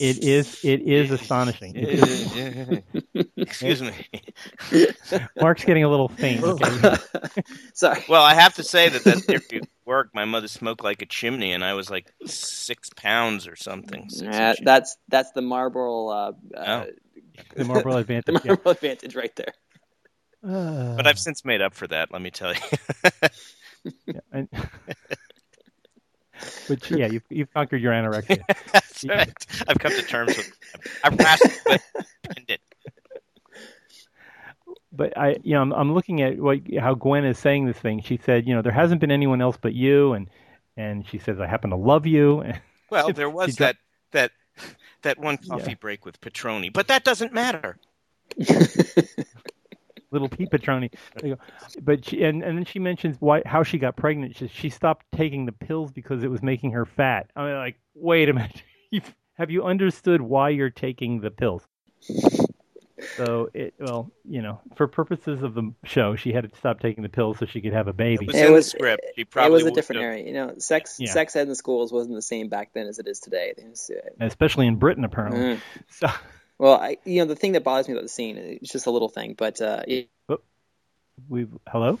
It 0.00 0.24
is 0.24 0.64
it 0.64 0.82
is 0.82 1.12
astonishing. 1.12 1.74
Excuse 3.36 3.82
me. 3.82 3.92
Mark's 5.40 5.64
getting 5.64 5.84
a 5.84 5.88
little 5.88 6.08
faint. 6.08 6.42
Okay? 6.42 6.96
Sorry. 7.74 8.04
Well, 8.08 8.22
I 8.22 8.34
have 8.34 8.54
to 8.54 8.64
say 8.64 8.88
that 8.88 9.04
that 9.04 9.62
work, 9.86 10.10
my 10.14 10.24
mother 10.24 10.48
smoked 10.48 10.82
like 10.82 11.02
a 11.02 11.06
chimney, 11.06 11.52
and 11.52 11.64
I 11.64 11.74
was 11.74 11.90
like 11.90 12.12
six 12.26 12.90
pounds 12.94 13.46
or 13.46 13.56
something. 13.56 14.08
Yeah, 14.10 14.54
that's 14.62 14.96
that's 15.08 15.32
the 15.32 15.42
Marlboro. 15.42 16.08
Uh, 16.08 16.32
uh, 16.56 16.84
oh. 16.86 16.86
the 17.54 17.64
Marlboro 17.64 17.96
advantage. 17.98 18.24
the 18.24 18.32
Marlboro 18.32 18.60
yeah. 18.66 18.72
advantage, 18.72 19.14
right 19.14 19.36
there. 19.36 19.54
Uh, 20.46 20.96
but 20.96 21.06
I've 21.06 21.18
since 21.18 21.44
made 21.44 21.62
up 21.62 21.74
for 21.74 21.86
that. 21.88 22.12
Let 22.12 22.22
me 22.22 22.30
tell 22.30 22.52
you. 22.52 22.60
yeah, 24.06 24.20
and, 24.32 24.48
but 26.68 26.90
yeah, 26.90 27.06
you've, 27.06 27.24
you've 27.30 27.52
conquered 27.52 27.80
your 27.80 27.92
anorexia. 27.92 28.42
That's 28.72 29.04
right. 29.04 29.32
I've 29.66 29.78
come 29.78 29.92
to 29.92 30.02
terms 30.02 30.36
with. 30.36 30.52
I've 31.02 31.18
wrestled 31.18 31.52
with 31.66 31.82
it 32.48 32.60
but 34.96 35.16
I, 35.16 35.36
you 35.42 35.54
know, 35.54 35.62
I'm, 35.62 35.72
I'm 35.72 35.94
looking 35.94 36.22
at 36.22 36.38
what 36.38 36.60
how 36.78 36.94
Gwen 36.94 37.24
is 37.24 37.38
saying 37.38 37.66
this 37.66 37.78
thing. 37.78 38.02
She 38.02 38.18
said, 38.24 38.46
you 38.46 38.54
know, 38.54 38.62
there 38.62 38.72
hasn't 38.72 39.00
been 39.00 39.10
anyone 39.10 39.40
else 39.40 39.56
but 39.60 39.74
you, 39.74 40.12
and 40.12 40.28
and 40.76 41.06
she 41.06 41.18
says, 41.18 41.40
I 41.40 41.46
happen 41.46 41.70
to 41.70 41.76
love 41.76 42.06
you. 42.06 42.44
Well, 42.88 43.12
there 43.12 43.28
was 43.28 43.56
that 43.56 43.78
that 44.12 44.30
that 45.02 45.18
one 45.18 45.38
coffee 45.38 45.70
yeah. 45.70 45.76
break 45.80 46.04
with 46.04 46.20
Patroni, 46.20 46.72
but 46.72 46.86
that 46.86 47.02
doesn't 47.02 47.32
matter. 47.32 47.78
Little 50.12 50.28
Pete 50.28 50.50
Patroni, 50.50 50.94
but 51.82 52.04
she, 52.04 52.22
and 52.22 52.44
and 52.44 52.56
then 52.56 52.64
she 52.64 52.78
mentions 52.78 53.16
why 53.18 53.42
how 53.44 53.64
she 53.64 53.76
got 53.78 53.96
pregnant. 53.96 54.36
She 54.36 54.46
she 54.46 54.70
stopped 54.70 55.04
taking 55.12 55.46
the 55.46 55.52
pills 55.52 55.90
because 55.90 56.22
it 56.22 56.30
was 56.30 56.44
making 56.44 56.70
her 56.70 56.86
fat. 56.86 57.28
I 57.34 57.44
mean, 57.44 57.56
like, 57.56 57.80
wait 57.96 58.28
a 58.28 58.34
minute, 58.34 58.62
have 59.34 59.50
you 59.50 59.64
understood 59.64 60.22
why 60.22 60.50
you're 60.50 60.70
taking 60.70 61.20
the 61.20 61.32
pills? 61.32 61.66
So 63.16 63.50
it 63.54 63.74
well, 63.78 64.10
you 64.28 64.42
know, 64.42 64.60
for 64.76 64.86
purposes 64.86 65.42
of 65.42 65.54
the 65.54 65.72
show, 65.84 66.16
she 66.16 66.32
had 66.32 66.50
to 66.50 66.56
stop 66.58 66.80
taking 66.80 67.02
the 67.02 67.08
pills 67.08 67.38
so 67.38 67.46
she 67.46 67.60
could 67.60 67.72
have 67.72 67.88
a 67.88 67.92
baby. 67.92 68.26
It 68.26 68.32
was, 68.32 68.36
it 68.36 68.50
was 68.50 68.70
script. 68.70 69.04
She 69.16 69.24
probably 69.24 69.60
it 69.60 69.64
was 69.64 69.72
a 69.72 69.74
different 69.74 70.02
area. 70.02 70.24
You 70.24 70.32
know, 70.32 70.54
sex 70.58 70.96
yeah. 70.98 71.10
sex 71.10 71.36
ed 71.36 71.42
in 71.42 71.48
the 71.48 71.54
schools 71.54 71.92
wasn't 71.92 72.14
the 72.14 72.22
same 72.22 72.48
back 72.48 72.70
then 72.74 72.86
as 72.86 72.98
it 72.98 73.06
is 73.06 73.20
today. 73.20 73.54
Was, 73.68 73.90
uh, 73.90 74.24
Especially 74.24 74.66
in 74.66 74.76
Britain, 74.76 75.04
apparently. 75.04 75.40
Mm. 75.40 75.60
So. 75.90 76.08
Well, 76.58 76.74
I, 76.74 76.96
you 77.04 77.20
know, 77.20 77.26
the 77.26 77.36
thing 77.36 77.52
that 77.52 77.64
bothers 77.64 77.86
me 77.86 77.92
about 77.92 78.02
the 78.02 78.08
scene, 78.08 78.38
it's 78.38 78.72
just 78.72 78.86
a 78.86 78.90
little 78.90 79.10
thing, 79.10 79.34
but 79.36 79.60
uh, 79.60 79.82
it, 79.86 80.08
we 81.28 81.46
hello. 81.68 81.98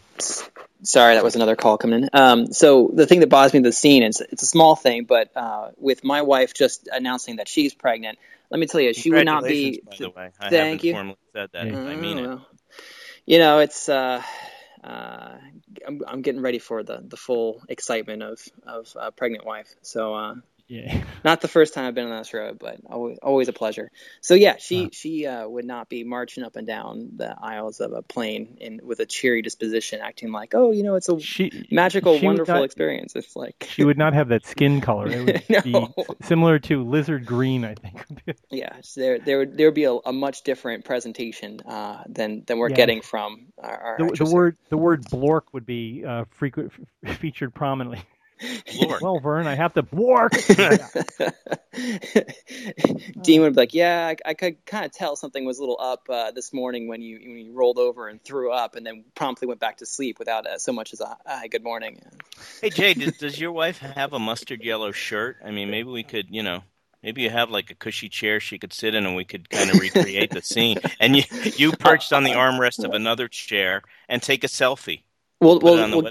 Sorry, 0.82 1.14
that 1.14 1.24
was 1.24 1.36
another 1.36 1.56
call 1.56 1.78
coming 1.78 2.04
in. 2.04 2.10
Um, 2.12 2.52
so 2.52 2.90
the 2.92 3.06
thing 3.06 3.20
that 3.20 3.28
bothers 3.28 3.52
me 3.52 3.60
about 3.60 3.68
the 3.68 3.72
scene, 3.72 4.02
it's 4.02 4.20
it's 4.20 4.42
a 4.42 4.46
small 4.46 4.76
thing, 4.76 5.04
but 5.04 5.34
uh, 5.36 5.70
with 5.78 6.04
my 6.04 6.22
wife 6.22 6.54
just 6.54 6.88
announcing 6.92 7.36
that 7.36 7.48
she's 7.48 7.74
pregnant 7.74 8.18
let 8.50 8.60
me 8.60 8.66
tell 8.66 8.80
you, 8.80 8.92
she 8.94 9.10
would 9.10 9.24
not 9.24 9.44
be. 9.44 9.82
By 9.84 9.96
the 9.98 10.10
way, 10.10 10.30
I 10.40 10.50
thank 10.50 10.84
you. 10.84 10.92
Formally 10.92 11.16
said 11.34 11.50
that. 11.52 11.66
Mm-hmm. 11.66 11.88
I 11.88 11.96
mean 11.96 12.18
it. 12.18 12.38
You 13.26 13.38
know, 13.38 13.58
it's. 13.60 13.88
Uh, 13.88 14.22
uh, 14.84 15.36
I'm, 15.86 16.02
I'm 16.06 16.22
getting 16.22 16.42
ready 16.42 16.60
for 16.60 16.84
the, 16.84 17.02
the 17.04 17.16
full 17.16 17.62
excitement 17.68 18.22
of 18.22 18.40
of 18.66 18.92
a 18.96 19.10
pregnant 19.10 19.44
wife. 19.44 19.74
So 19.82 20.14
uh, 20.14 20.34
yeah. 20.68 21.04
Not 21.24 21.40
the 21.40 21.48
first 21.48 21.74
time 21.74 21.86
I've 21.86 21.94
been 21.94 22.10
on 22.10 22.18
this 22.18 22.34
road, 22.34 22.58
but 22.58 22.78
always, 22.86 23.18
always 23.18 23.48
a 23.48 23.52
pleasure. 23.52 23.90
So 24.20 24.34
yeah, 24.34 24.56
she 24.58 24.90
she 24.92 25.26
uh, 25.26 25.46
would 25.46 25.64
not 25.64 25.88
be 25.88 26.04
marching 26.04 26.44
up 26.44 26.56
and 26.56 26.66
down 26.66 27.10
the 27.16 27.36
aisles 27.40 27.80
of 27.80 27.92
a 27.92 28.02
plane 28.02 28.58
in 28.60 28.80
with 28.82 29.00
a 29.00 29.06
cheery 29.06 29.42
disposition, 29.42 30.00
acting 30.00 30.32
like, 30.32 30.54
oh, 30.54 30.72
you 30.72 30.82
know, 30.82 30.96
it's 30.96 31.08
a 31.08 31.18
she, 31.20 31.66
magical, 31.70 32.18
she 32.18 32.26
wonderful 32.26 32.54
not, 32.54 32.64
experience. 32.64 33.14
It's 33.14 33.36
like 33.36 33.68
she 33.70 33.84
would 33.84 33.98
not 33.98 34.14
have 34.14 34.28
that 34.28 34.46
skin 34.46 34.80
color. 34.80 35.08
It 35.08 35.24
would 35.24 35.50
no. 35.72 35.92
be 35.96 36.04
similar 36.22 36.58
to 36.60 36.82
lizard 36.82 37.26
green, 37.26 37.64
I 37.64 37.74
think. 37.74 38.04
yeah, 38.50 38.76
so 38.82 39.00
there 39.00 39.18
there 39.18 39.38
would 39.38 39.56
there 39.56 39.68
would 39.68 39.74
be 39.74 39.84
a, 39.84 39.92
a 39.92 40.12
much 40.12 40.42
different 40.42 40.84
presentation 40.84 41.60
uh, 41.60 42.02
than 42.08 42.44
than 42.46 42.58
we're 42.58 42.70
yeah. 42.70 42.76
getting 42.76 43.02
from 43.02 43.46
our, 43.62 43.76
our 43.76 43.96
the, 43.98 44.24
the 44.24 44.30
word 44.30 44.56
the 44.68 44.76
word 44.76 45.04
blork 45.04 45.42
would 45.52 45.66
be 45.66 46.04
uh, 46.04 46.24
frequent 46.30 46.72
featured 47.18 47.54
prominently 47.54 48.00
Lord. 48.80 49.00
Well, 49.00 49.18
Vern, 49.18 49.46
I 49.46 49.54
have 49.54 49.74
to 49.74 49.86
work. 49.92 50.32
Dean 53.22 53.40
would 53.42 53.54
be 53.54 53.60
like, 53.60 53.74
"Yeah, 53.74 54.08
I, 54.08 54.16
I 54.30 54.34
could 54.34 54.64
kind 54.66 54.84
of 54.84 54.92
tell 54.92 55.16
something 55.16 55.44
was 55.44 55.58
a 55.58 55.62
little 55.62 55.78
up 55.80 56.06
uh, 56.08 56.30
this 56.32 56.52
morning 56.52 56.88
when 56.88 57.00
you 57.00 57.18
when 57.18 57.38
you 57.38 57.52
rolled 57.52 57.78
over 57.78 58.08
and 58.08 58.22
threw 58.22 58.52
up, 58.52 58.76
and 58.76 58.86
then 58.86 59.04
promptly 59.14 59.48
went 59.48 59.60
back 59.60 59.78
to 59.78 59.86
sleep 59.86 60.18
without 60.18 60.46
uh, 60.46 60.58
so 60.58 60.72
much 60.72 60.92
as 60.92 61.00
a 61.00 61.16
hi, 61.26 61.48
good 61.48 61.64
morning." 61.64 62.00
Hey 62.60 62.70
Jay, 62.70 62.94
does, 62.94 63.16
does 63.16 63.40
your 63.40 63.52
wife 63.52 63.78
have 63.78 64.12
a 64.12 64.18
mustard 64.18 64.62
yellow 64.62 64.92
shirt? 64.92 65.38
I 65.44 65.50
mean, 65.50 65.70
maybe 65.70 65.88
we 65.88 66.02
could, 66.02 66.26
you 66.30 66.42
know, 66.42 66.62
maybe 67.02 67.22
you 67.22 67.30
have 67.30 67.50
like 67.50 67.70
a 67.70 67.74
cushy 67.74 68.08
chair 68.08 68.40
she 68.40 68.58
could 68.58 68.72
sit 68.72 68.94
in, 68.94 69.06
and 69.06 69.16
we 69.16 69.24
could 69.24 69.48
kind 69.48 69.70
of 69.70 69.80
recreate 69.80 70.30
the 70.30 70.42
scene. 70.42 70.78
And 71.00 71.16
you 71.16 71.22
you 71.56 71.72
perched 71.72 72.12
on 72.12 72.24
the 72.24 72.32
armrest 72.32 72.84
of 72.84 72.92
another 72.92 73.28
chair 73.28 73.82
and 74.08 74.22
take 74.22 74.44
a 74.44 74.48
selfie. 74.48 75.02
We'll 75.40 75.58
we'll 75.60 75.90
we'll, 75.90 76.10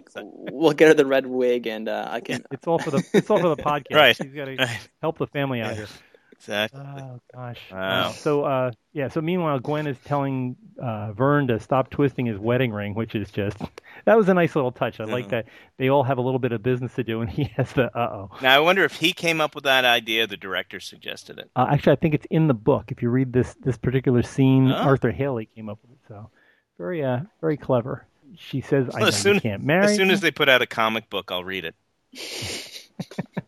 we'll 0.51 0.73
get 0.73 0.89
her 0.89 0.93
the 0.93 1.05
red 1.05 1.25
wig, 1.25 1.65
and 1.67 1.89
uh, 1.89 2.07
I 2.09 2.19
can. 2.21 2.43
it's 2.51 2.67
all 2.67 2.77
for 2.79 2.91
the 2.91 3.03
it's 3.13 3.29
all 3.29 3.39
for 3.39 3.49
the 3.55 3.57
podcast. 3.57 3.85
Right. 3.95 4.15
She's 4.15 4.33
got 4.33 4.45
to 4.45 4.55
Right. 4.59 4.89
help 5.01 5.17
the 5.17 5.27
family 5.27 5.61
out 5.61 5.71
Yeah. 5.71 5.75
here. 5.77 5.87
Exactly. 6.33 6.81
Oh 6.81 7.19
gosh. 7.33 7.59
Wow. 7.71 8.01
Uh, 8.01 8.09
so 8.11 8.43
uh, 8.43 8.71
yeah. 8.93 9.07
So 9.07 9.21
meanwhile, 9.21 9.57
Gwen 9.59 9.87
is 9.87 9.97
telling 10.05 10.55
uh, 10.79 11.13
Vern 11.13 11.47
to 11.47 11.59
stop 11.59 11.89
twisting 11.89 12.25
his 12.27 12.37
wedding 12.37 12.71
ring, 12.71 12.93
which 12.93 13.15
is 13.15 13.31
just 13.31 13.57
that 14.03 14.15
was 14.17 14.27
a 14.29 14.33
nice 14.33 14.53
little 14.53 14.71
touch. 14.73 14.99
I 14.99 15.05
like 15.05 15.27
Mhm. 15.27 15.29
that 15.31 15.45
they 15.77 15.87
all 15.89 16.03
have 16.03 16.17
a 16.17 16.21
little 16.21 16.37
bit 16.37 16.51
of 16.51 16.61
business 16.61 16.93
to 16.95 17.03
do, 17.03 17.21
and 17.21 17.29
he 17.31 17.45
has 17.55 17.71
the 17.73 17.85
uh 17.97 18.27
oh. 18.29 18.37
Now 18.43 18.55
I 18.55 18.59
wonder 18.59 18.83
if 18.83 18.93
he 18.93 19.13
came 19.13 19.39
up 19.41 19.55
with 19.55 19.63
that 19.63 19.85
idea. 19.85 20.27
The 20.27 20.37
director 20.37 20.79
suggested 20.79 21.39
it. 21.39 21.49
Uh, 21.55 21.65
actually, 21.71 21.93
I 21.93 21.95
think 21.95 22.13
it's 22.13 22.27
in 22.29 22.47
the 22.47 22.53
book. 22.53 22.91
If 22.91 23.01
you 23.01 23.09
read 23.09 23.33
this 23.33 23.55
this 23.63 23.77
particular 23.77 24.21
scene, 24.21 24.69
Oh. 24.71 24.75
Arthur 24.75 25.11
Hailey 25.11 25.45
came 25.55 25.67
up 25.69 25.79
with 25.81 25.91
it. 25.93 25.99
So 26.09 26.29
very 26.77 27.03
uh 27.03 27.21
very 27.41 27.57
clever. 27.57 28.05
She 28.37 28.61
says, 28.61 28.87
"I 28.93 29.07
as 29.07 29.19
soon 29.19 29.39
can't 29.39 29.63
marry." 29.63 29.85
as 29.85 29.95
soon 29.95 30.11
as 30.11 30.21
they 30.21 30.31
put 30.31 30.49
out 30.49 30.61
a 30.61 30.67
comic 30.67 31.09
book, 31.09 31.31
I'll 31.31 31.43
read 31.43 31.65
it. 31.65 31.75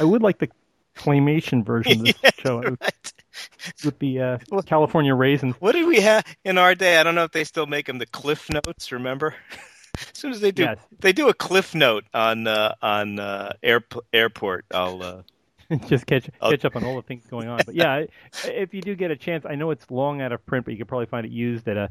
I 0.00 0.04
would 0.04 0.22
like 0.22 0.38
the 0.38 0.48
claymation 0.96 1.64
version 1.64 2.00
of 2.00 2.04
this 2.06 2.14
Yeah, 2.24 2.30
show 2.38 2.60
right. 2.62 3.12
with 3.84 3.98
the 3.98 4.20
uh, 4.20 4.38
California 4.66 5.14
raisins. 5.14 5.54
What 5.58 5.72
did 5.72 5.86
we 5.86 6.00
have 6.00 6.24
in 6.44 6.58
our 6.58 6.74
day? 6.74 6.96
I 6.98 7.02
don't 7.02 7.14
know 7.14 7.24
if 7.24 7.32
they 7.32 7.44
still 7.44 7.66
make 7.66 7.86
them 7.86 7.98
the 7.98 8.06
Cliff 8.06 8.48
Notes. 8.50 8.92
Remember? 8.92 9.34
as 9.98 10.06
soon 10.14 10.32
as 10.32 10.40
they 10.40 10.50
do, 10.50 10.62
Yes. 10.62 10.78
they 11.00 11.12
do 11.12 11.28
a 11.28 11.34
Cliff 11.34 11.74
Note 11.74 12.04
on 12.14 12.46
uh, 12.46 12.74
on 12.82 13.18
uh, 13.18 13.52
air, 13.62 13.82
airport. 14.12 14.64
I'll 14.72 15.02
uh, 15.02 15.22
just 15.86 16.06
catch 16.06 16.28
I'll- 16.40 16.50
catch 16.50 16.64
up 16.64 16.76
on 16.76 16.84
all 16.84 16.96
the 16.96 17.02
things 17.02 17.26
going 17.26 17.48
on. 17.48 17.60
But 17.66 17.74
yeah, 17.74 18.04
if 18.44 18.72
you 18.74 18.80
do 18.80 18.94
get 18.94 19.10
a 19.10 19.16
chance, 19.16 19.44
I 19.46 19.54
know 19.54 19.70
it's 19.70 19.90
long 19.90 20.20
out 20.22 20.32
of 20.32 20.44
print, 20.46 20.64
but 20.64 20.72
you 20.72 20.78
could 20.78 20.88
probably 20.88 21.06
find 21.06 21.26
it 21.26 21.32
used 21.32 21.68
at 21.68 21.76
a. 21.76 21.90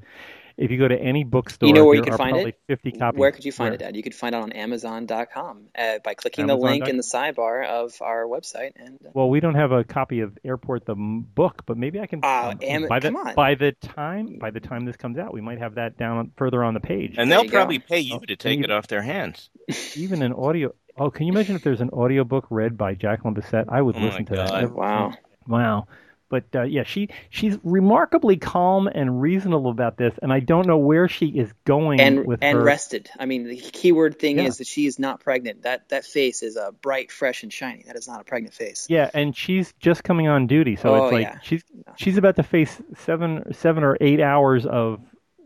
If 0.55 0.69
you 0.71 0.77
go 0.77 0.87
to 0.87 0.95
any 0.99 1.23
bookstore, 1.23 1.67
You 1.67 1.73
know 1.73 1.85
where 1.85 1.95
you 1.95 2.03
can 2.03 2.15
find 2.15 2.37
it? 2.37 2.59
Fifty 2.67 2.91
copies. 2.91 3.17
Where 3.19 3.31
could 3.31 3.43
you 3.45 3.51
find 3.51 3.69
Where? 3.71 3.75
it 3.75 3.81
at? 3.81 3.95
You 3.95 4.03
could 4.03 4.13
find 4.13 4.35
it 4.35 4.41
on 4.41 4.51
Amazon.com 4.51 5.67
uh, 5.77 5.99
by 6.03 6.13
clicking 6.13 6.47
the 6.47 6.55
link 6.55 6.87
in 6.87 6.97
the 6.97 7.03
sidebar 7.03 7.65
of 7.67 8.01
our 8.01 8.25
website. 8.25 8.71
And 8.75 8.99
uh, 9.05 9.09
Well, 9.13 9.29
we 9.29 9.39
don't 9.39 9.55
have 9.55 9.71
a 9.71 9.83
copy 9.83 10.19
of 10.21 10.37
Airport 10.43 10.85
the 10.85 10.95
book, 10.95 11.63
but 11.65 11.77
maybe 11.77 11.99
I 11.99 12.05
can. 12.05 12.19
Ah, 12.23 12.49
um, 12.51 12.59
Am- 12.61 12.87
by 12.87 12.99
the 12.99 13.07
come 13.09 13.15
on. 13.17 13.35
by 13.35 13.55
the 13.55 13.71
time 13.71 14.37
by 14.39 14.51
the 14.51 14.59
time 14.59 14.85
this 14.85 14.95
comes 14.95 15.17
out, 15.17 15.33
we 15.33 15.41
might 15.41 15.59
have 15.59 15.75
that 15.75 15.97
down 15.97 16.31
further 16.37 16.63
on 16.63 16.73
the 16.73 16.79
page. 16.79 17.15
and 17.17 17.31
they'll 17.31 17.43
you 17.43 17.49
go. 17.49 17.57
probably 17.57 17.79
pay 17.79 17.99
you 17.99 18.15
Oh, 18.15 18.19
to 18.19 18.35
take 18.35 18.57
and 18.57 18.65
it 18.65 18.71
off 18.71 18.87
their 18.87 19.01
hands. 19.01 19.49
Even 19.95 20.21
an 20.21 20.33
audio. 20.33 20.73
Oh, 20.97 21.09
can 21.09 21.25
you 21.25 21.33
imagine 21.33 21.55
if 21.55 21.63
there's 21.63 21.81
an 21.81 21.89
audiobook 21.89 22.45
read 22.51 22.77
by 22.77 22.93
Jacqueline 22.93 23.33
Bisset? 23.33 23.65
I 23.69 23.81
would 23.81 23.95
Oh 23.95 23.99
my 23.99 24.05
listen 24.05 24.25
to 24.25 24.35
God. 24.35 24.49
that. 24.63 24.71
wow, 24.71 25.13
Wow. 25.47 25.87
But 26.29 26.45
uh, 26.55 26.63
yeah, 26.63 26.83
she 26.83 27.09
she's 27.29 27.57
remarkably 27.63 28.37
calm 28.37 28.87
and 28.87 29.21
reasonable 29.21 29.69
about 29.69 29.97
this, 29.97 30.13
and 30.21 30.33
I 30.33 30.39
don't 30.39 30.65
know 30.65 30.77
where 30.77 31.07
she 31.07 31.27
is 31.27 31.51
going 31.65 31.99
and 32.01 32.25
with 32.25 32.39
and 32.41 32.57
her. 32.57 32.63
rested. 32.63 33.09
I 33.19 33.25
mean, 33.27 33.47
the 33.47 33.57
keyword 33.57 34.17
thing 34.17 34.39
Yeah. 34.39 34.45
is 34.45 34.57
that 34.57 34.65
she 34.67 34.87
is 34.87 34.97
not 34.97 35.19
pregnant. 35.19 35.61
That 35.63 35.89
that 35.89 36.05
face 36.05 36.41
is 36.41 36.57
uh, 36.57 36.71
bright, 36.71 37.11
fresh, 37.11 37.43
and 37.43 37.53
shiny. 37.53 37.83
That 37.85 37.95
is 37.97 38.07
not 38.07 38.21
a 38.21 38.23
pregnant 38.23 38.55
face. 38.55 38.87
Yeah, 38.89 39.11
and 39.13 39.35
she's 39.37 39.73
just 39.79 40.03
coming 40.03 40.27
on 40.27 40.47
duty, 40.47 40.75
so 40.75 40.95
Oh, 40.95 41.05
it's 41.05 41.13
like 41.13 41.21
yeah. 41.23 41.39
she's 41.43 41.63
she's 41.97 42.17
about 42.17 42.37
to 42.37 42.43
face 42.43 42.81
seven 42.97 43.53
seven 43.53 43.83
or 43.83 43.95
eight 44.01 44.19
hours 44.19 44.65
of 44.65 45.01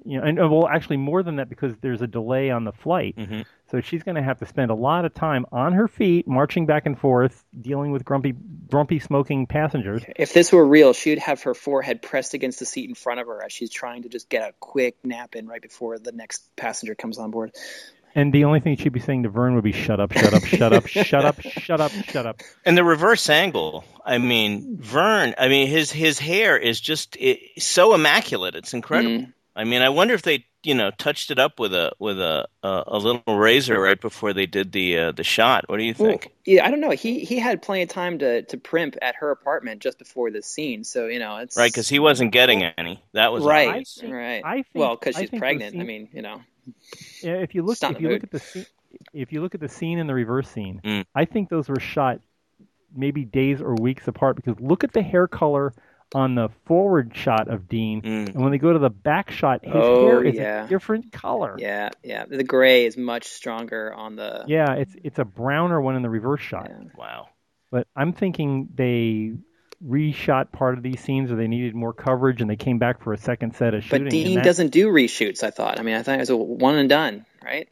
you 0.07 0.19
know, 0.19 0.25
and 0.25 0.39
uh, 0.39 0.47
well, 0.47 0.67
actually 0.67 0.97
more 0.97 1.21
than 1.21 1.35
that 1.35 1.49
because 1.49 1.75
there's 1.81 2.01
a 2.01 2.07
delay 2.07 2.49
on 2.49 2.63
the 2.63 2.71
flight. 2.71 3.15
Mhm. 3.17 3.45
So 3.69 3.81
she's 3.81 4.03
going 4.03 4.15
to 4.15 4.23
have 4.23 4.39
to 4.39 4.45
spend 4.45 4.71
a 4.71 4.75
lot 4.75 5.03
of 5.03 5.13
time 5.13 5.45
on 5.51 5.73
her 5.73 5.89
feet, 5.89 6.27
marching 6.27 6.65
back 6.65 6.85
and 6.85 6.97
forth, 6.97 7.43
dealing 7.59 7.91
with 7.91 8.05
grumpy 8.05 8.33
grumpy 8.69 8.99
smoking 8.99 9.47
passengers. 9.47 10.03
If 10.15 10.33
this 10.33 10.51
were 10.53 10.65
real, 10.65 10.93
she 10.93 11.09
would 11.09 11.19
have 11.19 11.43
her 11.43 11.53
forehead 11.53 12.01
pressed 12.01 12.33
against 12.33 12.59
the 12.59 12.65
seat 12.65 12.87
in 12.87 12.95
front 12.95 13.19
of 13.19 13.27
her 13.27 13.43
as 13.43 13.51
she's 13.51 13.69
trying 13.69 14.03
to 14.03 14.09
just 14.09 14.29
get 14.29 14.47
a 14.47 14.53
quick 14.59 14.95
nap 15.03 15.35
in 15.35 15.47
right 15.47 15.61
before 15.61 15.99
the 15.99 16.13
next 16.13 16.55
passenger 16.55 16.95
comes 16.95 17.17
on 17.17 17.31
board. 17.31 17.51
And 18.15 18.33
the 18.33 18.45
only 18.45 18.61
thing 18.61 18.77
she'd 18.77 18.93
be 18.93 18.99
saying 18.99 19.23
to 19.23 19.29
Vern 19.29 19.53
would 19.55 19.63
be, 19.63 19.73
"Shut 19.73 19.99
up, 19.99 20.11
shut 20.11 20.33
up, 20.33 20.43
shut 20.45 20.73
up, 20.73 20.87
shut 20.87 21.25
up, 21.25 21.39
shut 21.41 21.81
up, 21.81 21.91
shut 21.91 22.25
up." 22.25 22.41
And 22.65 22.75
the 22.75 22.83
reverse 22.83 23.29
angle. 23.29 23.83
I 24.03 24.17
mean, 24.17 24.77
Vern. 24.77 25.35
I 25.37 25.49
mean, 25.49 25.67
his 25.67 25.91
his 25.91 26.17
hair 26.17 26.57
is 26.57 26.79
just 26.79 27.17
it, 27.19 27.61
so 27.61 27.93
immaculate. 27.93 28.55
It's 28.55 28.73
incredible. 28.73 29.25
Mm. 29.25 29.33
I 29.57 29.63
mean, 29.63 29.81
I 29.81 29.89
wonder 29.89 30.13
if 30.13 30.21
they, 30.21 30.45
you 30.63 30.75
know, 30.75 30.91
touched 30.91 31.31
it 31.31 31.39
up 31.39 31.59
with 31.59 31.73
a 31.73 31.91
with 31.99 32.19
a 32.19 32.47
a, 32.63 32.83
a 32.87 32.97
little 32.99 33.37
razor 33.37 33.81
right 33.81 33.99
before 33.99 34.31
they 34.31 34.45
did 34.45 34.71
the 34.71 34.97
uh, 34.99 35.11
the 35.11 35.23
shot. 35.23 35.67
What 35.67 35.77
do 35.77 35.83
you 35.83 35.95
Well, 35.97 36.11
think? 36.11 36.31
yeah, 36.45 36.65
I 36.65 36.69
don't 36.71 36.79
know. 36.79 36.91
He 36.91 37.25
he 37.25 37.39
had 37.39 37.61
plenty 37.61 37.81
of 37.83 37.89
time 37.89 38.19
to, 38.19 38.43
to 38.43 38.57
primp 38.57 38.95
at 39.01 39.15
her 39.15 39.31
apartment 39.31 39.81
just 39.81 39.97
before 39.97 40.29
this 40.31 40.45
scene, 40.45 40.83
so 40.83 41.07
you 41.07 41.19
know 41.19 41.37
it's 41.37 41.57
Right, 41.57 41.71
because 41.71 41.89
he 41.89 41.97
wasn't 41.99 42.31
getting 42.31 42.63
any. 42.63 43.03
That 43.13 43.33
was 43.33 43.43
right, 43.43 43.67
obvious. 43.69 43.99
right. 44.03 44.41
I 44.45 44.55
think- 44.57 44.67
well, 44.75 44.95
because 44.95 45.15
she's 45.15 45.31
think 45.31 45.31
the 45.31 45.39
pregnant. 45.39 45.75
I 45.79 45.83
mean, 45.83 46.07
you 46.13 46.21
know, 46.21 46.41
Yeah, 47.23 47.37
if 47.37 47.55
you 47.55 47.63
look, 47.63 47.77
if 47.81 47.99
you 47.99 48.07
the 48.07 48.13
look 48.13 48.23
at 48.23 48.31
the 48.31 48.39
scene, 48.39 48.65
if 49.13 49.31
you 49.33 49.41
look 49.41 49.55
at 49.55 49.61
the 49.61 49.69
scene 49.69 49.97
and 49.99 50.07
the 50.09 50.13
reverse 50.13 50.49
scene, 50.49 50.81
Mm. 50.83 51.05
I 51.15 51.25
think 51.25 51.49
those 51.49 51.67
were 51.67 51.79
shot 51.79 52.19
maybe 52.95 53.25
days 53.25 53.61
or 53.61 53.75
weeks 53.75 54.07
apart 54.07 54.35
because 54.35 54.59
look 54.59 54.83
at 54.83 54.93
the 54.93 55.01
hair 55.01 55.27
color 55.27 55.73
on 56.15 56.35
the 56.35 56.49
forward 56.65 57.11
shot 57.15 57.47
of 57.49 57.67
Dean, 57.67 58.01
Mm. 58.01 58.27
and 58.29 58.35
when 58.41 58.51
they 58.51 58.57
go 58.57 58.71
to 58.73 58.79
the 58.79 58.89
back 58.89 59.29
shot, 59.31 59.63
his 59.65 59.73
Oh, 59.75 60.05
hair 60.07 60.23
is 60.23 60.35
yeah. 60.35 60.65
a 60.65 60.67
different 60.67 61.11
color. 61.11 61.55
yeah, 61.59 61.89
yeah. 62.03 62.25
The 62.25 62.43
gray 62.43 62.85
is 62.85 62.95
much 62.95 63.25
stronger 63.25 63.93
on 63.93 64.15
the. 64.15 64.45
Yeah, 64.47 64.75
it's 64.75 64.95
it's 65.03 65.19
a 65.19 65.25
browner 65.25 65.81
one 65.81 65.95
in 65.95 66.01
the 66.03 66.09
reverse 66.09 66.41
shot. 66.41 66.67
Yeah. 66.69 66.89
Wow. 66.97 67.27
But 67.71 67.87
I'm 67.95 68.13
thinking 68.13 68.69
they 68.73 69.33
reshot 69.85 70.51
part 70.51 70.77
of 70.77 70.83
these 70.83 70.99
scenes, 71.01 71.31
or 71.31 71.35
they 71.35 71.47
needed 71.47 71.75
more 71.75 71.93
coverage, 71.93 72.41
and 72.41 72.49
they 72.49 72.55
came 72.55 72.79
back 72.79 73.03
for 73.03 73.13
a 73.13 73.17
second 73.17 73.55
set 73.55 73.73
of 73.73 73.83
shooting. 73.83 74.05
But 74.05 74.11
Dean 74.11 74.35
that- 74.35 74.43
doesn't 74.45 74.69
do 74.71 74.87
reshoots. 74.87 75.43
I 75.43 75.51
thought. 75.51 75.79
I 75.79 75.83
mean, 75.83 75.95
I 75.95 76.01
thought 76.03 76.15
it 76.15 76.19
was 76.21 76.29
a 76.29 76.37
one 76.37 76.75
and 76.77 76.89
done, 76.89 77.25
right? 77.43 77.67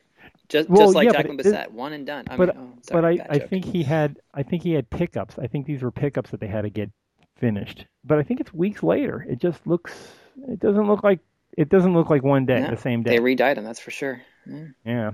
Just 0.49 0.69
Well, 0.69 0.81
just 0.87 0.95
like 0.95 1.05
yeah, 1.05 1.13
Jacqueline 1.13 1.39
it- 1.39 1.45
Bisset, 1.45 1.71
one 1.71 1.93
and 1.93 2.05
done. 2.05 2.25
I 2.29 2.37
but 2.37 2.55
mean, 2.55 2.73
oh, 2.77 2.79
sorry, 2.83 3.17
but 3.17 3.31
I, 3.31 3.35
I 3.35 3.39
think 3.39 3.65
he 3.65 3.81
had 3.83 4.17
I 4.33 4.43
think 4.43 4.61
he 4.61 4.73
had 4.73 4.89
pickups. 4.91 5.39
I 5.39 5.47
think 5.47 5.65
these 5.65 5.81
were 5.81 5.89
pickups 5.91 6.29
that 6.31 6.39
they 6.39 6.47
had 6.47 6.61
to 6.63 6.69
get 6.69 6.91
finished. 7.37 7.85
But 8.03 8.17
I 8.19 8.23
think 8.23 8.39
it's 8.39 8.53
weeks 8.53 8.83
later. 8.83 9.25
It 9.27 9.39
just 9.39 9.65
looks 9.65 9.93
it 10.47 10.59
doesn't 10.59 10.87
look 10.87 11.03
like 11.03 11.19
it 11.57 11.69
doesn't 11.69 11.93
look 11.93 12.09
like 12.09 12.23
one 12.23 12.45
day, 12.45 12.59
No, 12.61 12.69
the 12.71 12.77
same 12.77 13.03
day. 13.03 13.11
they 13.11 13.15
day. 13.17 13.23
re-dyed 13.23 13.57
him. 13.57 13.63
That's 13.63 13.79
for 13.79 13.91
sure. 13.91 14.21
Yeah. 14.45 14.65
yeah. 14.85 15.11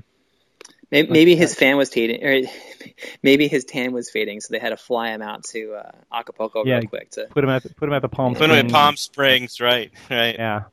Maybe, 0.91 1.09
maybe 1.09 1.35
his 1.37 1.55
fan 1.55 1.77
was 1.77 1.89
fading, 1.89 2.21
or 2.25 2.41
maybe 3.23 3.47
his 3.47 3.63
tan 3.63 3.93
was 3.93 4.09
fading, 4.09 4.41
so 4.41 4.49
they 4.51 4.59
had 4.59 4.71
to 4.71 4.77
fly 4.77 5.11
him 5.11 5.21
out 5.21 5.45
to 5.45 5.73
uh, 5.75 5.91
Acapulco 6.13 6.65
Yeah. 6.65 6.79
real 6.79 6.87
quick 6.89 7.11
to. 7.11 7.27
Put 7.29 7.43
him 7.45 7.49
at 7.49 7.63
the, 7.63 7.69
put 7.73 7.87
him 7.87 7.93
at 7.93 8.01
the 8.01 8.09
Palm 8.09 8.33
Put 8.35 8.49
him 8.49 8.51
in 8.51 8.57
Springs. 8.67 8.71
Palm 8.73 8.95
Springs, 8.97 9.61
right? 9.61 9.91
Right. 10.09 10.35
Yeah. 10.35 10.63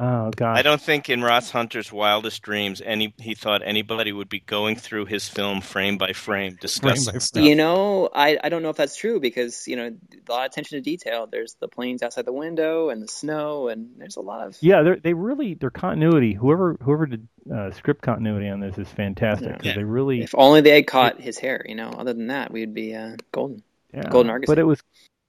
Oh 0.00 0.30
god. 0.34 0.58
I 0.58 0.62
don't 0.62 0.80
think 0.80 1.08
in 1.08 1.22
Ross 1.22 1.50
Hunter's 1.50 1.92
wildest 1.92 2.42
dreams 2.42 2.82
any 2.84 3.14
he 3.18 3.34
thought 3.34 3.62
anybody 3.64 4.10
would 4.10 4.28
be 4.28 4.40
going 4.40 4.74
through 4.74 5.06
his 5.06 5.28
film 5.28 5.60
frame 5.60 5.98
by 5.98 6.12
frame 6.12 6.56
discussing 6.60 7.12
by 7.12 7.18
stuff. 7.18 7.44
You 7.44 7.54
know, 7.54 8.08
I, 8.12 8.36
I 8.42 8.48
don't 8.48 8.62
know 8.64 8.70
if 8.70 8.76
that's 8.76 8.96
true 8.96 9.20
because 9.20 9.68
you 9.68 9.76
know 9.76 9.86
a 9.86 10.32
lot 10.32 10.46
of 10.46 10.52
attention 10.52 10.78
to 10.78 10.82
detail. 10.82 11.28
There's 11.30 11.54
the 11.60 11.68
planes 11.68 12.02
outside 12.02 12.24
the 12.24 12.32
window 12.32 12.88
and 12.88 13.00
the 13.00 13.06
snow, 13.08 13.68
and 13.68 13.90
there's 13.96 14.16
a 14.16 14.20
lot 14.20 14.44
of 14.44 14.56
Yeah, 14.60 14.82
they 14.82 14.94
they 14.96 15.14
really 15.14 15.54
their 15.54 15.70
continuity. 15.70 16.32
Whoever 16.32 16.76
whoever 16.82 17.06
did 17.06 17.28
uh, 17.54 17.70
script 17.70 18.02
continuity 18.02 18.48
on 18.48 18.58
this 18.58 18.76
is 18.78 18.88
fantastic 18.88 19.52
because 19.52 19.66
Yeah. 19.66 19.74
they 19.76 19.84
really 19.84 20.22
If 20.22 20.34
only 20.34 20.60
they 20.60 20.74
had 20.74 20.88
caught 20.88 21.20
his 21.20 21.38
hair, 21.38 21.64
you 21.68 21.76
know. 21.76 21.90
Other 21.90 22.14
than 22.14 22.26
that, 22.28 22.50
we'd 22.50 22.74
be 22.74 22.96
uh, 22.96 23.16
golden. 23.30 23.62
Yeah, 23.92 24.08
Golden 24.10 24.30
Argosy. 24.30 24.50
But 24.50 24.58
it 24.58 24.64
was, 24.64 24.82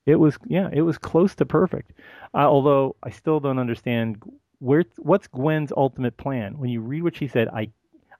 it 0.07 0.15
was, 0.15 0.39
yeah, 0.47 0.69
it 0.73 0.81
was 0.81 0.97
close 0.97 1.35
to 1.35 1.45
perfect. 1.45 1.91
Uh, 2.33 2.47
although 2.47 2.95
I 3.03 3.11
still 3.11 3.39
don't 3.39 3.59
understand 3.59 4.23
where 4.65 4.83
what's 4.97 5.27
Gwen's 5.27 5.71
ultimate 5.77 6.17
plan. 6.17 6.57
When 6.57 6.69
you 6.71 6.81
read 6.81 7.03
what 7.03 7.15
she 7.15 7.27
said, 7.27 7.47
I, 7.49 7.69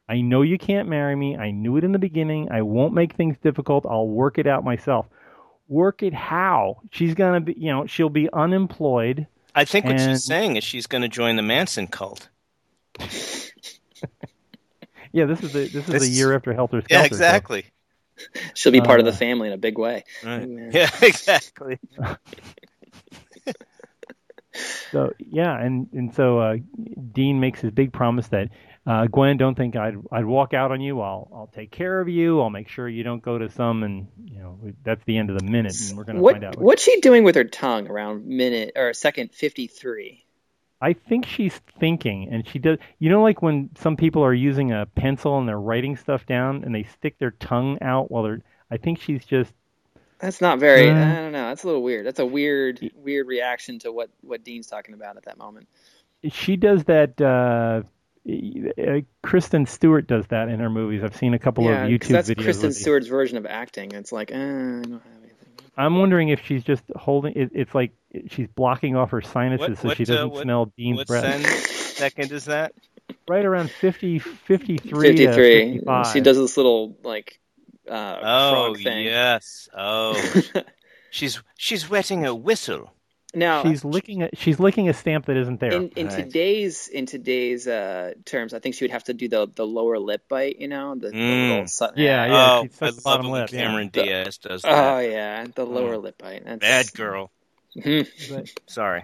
I 0.08 0.22
know 0.22 0.44
you 0.44 0.58
can't 0.60 0.88
marry 0.88 1.16
me. 1.16 1.36
I 1.36 1.50
knew 1.52 1.76
it 1.78 1.84
in 1.84 1.92
the 1.92 2.00
beginning. 2.00 2.50
I 2.52 2.62
won't 2.62 2.94
make 2.94 3.14
things 3.14 3.36
difficult. 3.40 3.86
I'll 3.90 4.08
work 4.08 4.38
it 4.38 4.46
out 4.46 4.64
myself. 4.64 5.08
Work 5.68 6.04
it 6.04 6.14
how? 6.14 6.82
She's 6.92 7.16
gonna 7.16 7.42
be, 7.42 7.56
you 7.58 7.72
know, 7.72 7.88
she'll 7.88 8.10
be 8.10 8.30
unemployed. 8.32 9.26
I 9.56 9.66
think 9.66 9.86
what 9.86 10.00
And- 10.00 10.12
she's 10.12 10.24
saying 10.24 10.58
is 10.58 10.64
she's 10.64 10.86
going 10.86 11.02
to 11.02 11.08
join 11.08 11.36
the 11.38 11.42
Manson 11.42 11.88
cult. 11.88 12.30
Yeah, 15.12 15.24
this 15.26 15.42
is 15.42 15.54
the 15.54 15.60
this 15.60 15.76
is 15.76 15.86
This 15.86 16.04
the 16.04 16.10
year 16.10 16.36
after 16.36 16.54
Helter 16.54 16.82
Skelter. 16.82 16.94
Yeah, 16.94 17.02
so- 17.04 17.06
exactly. 17.16 17.66
She'll 18.54 18.74
be 18.74 18.82
part 18.82 19.00
of 19.00 19.06
the 19.06 19.14
Uh, 19.14 19.16
family 19.16 19.48
in 19.48 19.54
a 19.54 19.58
big 19.58 19.78
way. 19.78 20.04
Right. 20.26 20.46
Yeah. 20.48 20.70
Yeah, 20.74 20.90
exactly. 21.02 21.80
So 24.92 25.14
yeah, 25.20 25.60
and 25.60 25.88
and 25.94 26.14
so 26.14 26.40
uh, 26.40 26.56
Dean 27.12 27.40
makes 27.40 27.62
his 27.62 27.72
big 27.72 27.92
promise 27.94 28.28
that 28.30 28.50
uh, 28.88 29.08
Gwen, 29.08 29.38
don't 29.38 29.56
think 29.56 29.76
I'd 29.76 29.96
I'd 30.12 30.26
walk 30.26 30.54
out 30.54 30.72
on 30.72 30.80
you. 30.80 31.02
I'll 31.02 31.28
I'll 31.34 31.52
take 31.54 31.72
care 31.72 32.00
of 32.00 32.08
you. 32.08 32.40
I'll 32.42 32.52
make 32.52 32.70
sure 32.70 32.88
you 32.88 33.04
don't 33.04 33.22
go 33.22 33.38
to 33.38 33.50
some 33.50 33.84
and 33.84 34.08
you 34.26 34.40
know 34.40 34.60
that's 34.84 35.04
the 35.06 35.18
end 35.18 35.32
of 35.32 35.40
the 35.40 35.46
minute, 35.46 35.76
and 35.82 35.98
we're 35.98 36.04
gonna 36.04 36.22
what, 36.22 36.34
find 36.34 36.44
out. 36.44 36.58
What's 36.58 36.84
she 36.84 37.00
doing 37.02 37.24
with 37.24 37.36
her 37.36 37.44
tongue 37.44 37.88
around 37.88 38.28
minute 38.28 38.74
or 38.76 38.94
second 38.94 39.34
fifty 39.34 39.66
three? 39.68 40.26
I 40.82 40.94
think 40.94 41.26
she's 41.26 41.60
thinking, 41.80 42.30
and 42.32 42.48
she 42.48 42.60
does. 42.60 42.78
You 43.00 43.10
know, 43.10 43.24
like 43.24 43.42
when 43.42 43.72
some 43.76 43.98
people 43.98 44.24
are 44.24 44.34
using 44.34 44.72
a 44.72 44.86
pencil 44.86 45.40
and 45.40 45.48
they're 45.48 45.60
writing 45.60 45.98
stuff 45.98 46.28
down, 46.28 46.64
and 46.64 46.76
they 46.76 46.84
stick 46.84 47.18
their 47.18 47.32
tongue 47.32 47.80
out 47.82 48.12
while 48.12 48.24
they're. 48.24 48.42
I 48.70 48.78
think 48.78 49.02
she's 49.02 49.26
just. 49.26 49.52
That's 50.20 50.42
not 50.42 50.60
very. 50.60 50.90
Uh, 50.90 50.94
I 50.96 51.16
don't 51.16 51.32
know. 51.32 51.48
That's 51.50 51.64
a 51.64 51.68
little 51.68 51.84
weird. 51.84 52.06
That's 52.06 52.20
a 52.20 52.26
weird, 52.26 52.80
weird 52.96 53.28
reaction 53.28 53.80
to 53.80 53.92
what 53.92 54.10
what 54.22 54.44
Dean's 54.44 54.68
talking 54.68 54.94
about 54.96 55.18
at 55.18 55.26
that 55.26 55.38
moment. 55.38 55.68
She 56.32 56.56
does 56.56 56.84
that. 56.86 57.20
Uh, 57.22 57.84
uh, 58.28 59.02
Kristen 59.22 59.66
Stewart 59.68 60.08
does 60.08 60.26
that 60.28 60.50
in 60.50 60.60
her 60.60 60.70
movies. 60.70 61.04
I've 61.04 61.16
seen 61.16 61.34
a 61.34 61.40
couple 61.40 61.66
yeah, 61.66 61.84
of 61.86 61.90
'cause 62.02 62.10
YouTube 62.10 62.12
that's 62.14 62.30
videos. 62.30 62.44
Kristen 62.44 62.74
Stewart's 62.74 63.08
version 63.08 63.38
of 63.38 63.46
acting. 63.46 63.92
It's 63.92 64.12
like, 64.12 64.32
uh, 64.32 64.36
I 64.36 64.38
don't 64.40 64.92
have 64.94 65.02
anything. 65.22 65.36
I'm 65.78 65.98
wondering 66.00 66.30
if 66.30 66.44
she's 66.46 66.64
just 66.64 66.84
holding. 66.96 67.34
It, 67.36 67.52
it's 67.54 67.76
like 67.76 67.92
she's 68.30 68.48
blocking 68.48 68.96
off 68.96 69.12
her 69.12 69.22
sinuses 69.22 69.70
What- 69.70 69.78
so 69.80 69.88
what, 69.90 69.98
she 69.98 70.04
uh, 70.04 70.08
doesn't 70.08 70.30
what- 70.32 70.42
smell 70.44 70.72
Dean's 70.78 70.98
What 71.00 71.08
breath. 71.08 71.46
sen- 71.46 71.96
second 71.96 72.32
is 72.32 72.46
that? 72.46 72.74
Right 73.28 73.46
around 73.46 73.70
50, 73.70 74.18
53 74.18 74.80
53. 75.18 75.72
55. 75.74 76.08
She 76.14 76.22
does 76.22 76.38
this 76.38 76.58
little 76.58 76.98
like 77.04 77.40
uh, 77.90 78.20
Oh 78.22 78.52
frog 78.74 78.78
thing. 78.84 79.06
yes. 79.06 79.70
Oh, 79.76 80.16
she's 81.10 81.42
she's 81.58 81.90
wetting 81.90 82.26
a 82.26 82.34
whistle. 82.34 82.92
now, 83.34 83.64
She's 83.64 83.84
licking 83.84 84.24
a 84.24 84.30
she's 84.34 84.60
licking 84.60 84.88
a 84.90 84.94
stamp 84.94 85.26
that 85.26 85.36
isn't 85.38 85.60
there. 85.60 85.72
in, 85.74 85.90
in 85.96 86.08
Right. 86.08 86.16
today's 86.24 86.88
in 86.88 87.06
today's 87.06 87.68
uh, 87.68 88.14
terms, 88.26 88.54
I 88.54 88.60
think 88.60 88.76
she 88.76 88.84
would 88.86 88.92
have 88.92 89.04
to 89.06 89.14
do 89.14 89.28
the 89.28 89.48
the 89.54 89.66
lower 89.68 90.00
lip 90.00 90.28
bite. 90.30 90.60
You 90.60 90.68
know, 90.70 90.96
the, 90.96 91.10
the 91.10 91.16
Mm. 91.18 91.50
little 91.50 91.68
su- 91.68 91.88
Yeah, 91.98 92.26
yeah. 92.26 92.32
oh, 92.60 92.64
she 92.64 92.70
I 92.70 92.72
sucks 92.72 92.80
the 92.80 92.86
love 92.88 93.04
bottom 93.04 93.26
it 93.26 93.30
when 93.32 93.42
lip, 93.42 93.52
yeah. 93.52 93.60
Cameron 93.66 93.90
The- 93.94 94.04
Diaz 94.04 94.38
does 94.38 94.62
Oh 94.66 94.70
that. 94.72 95.00
yeah, 95.12 95.46
the 95.54 95.66
lower 95.66 95.98
lip 95.98 96.18
bite. 96.18 96.44
That's, 96.46 96.60
Bad 96.60 96.94
girl. 96.94 97.32
But, 97.84 98.50
Sorry. 98.68 99.04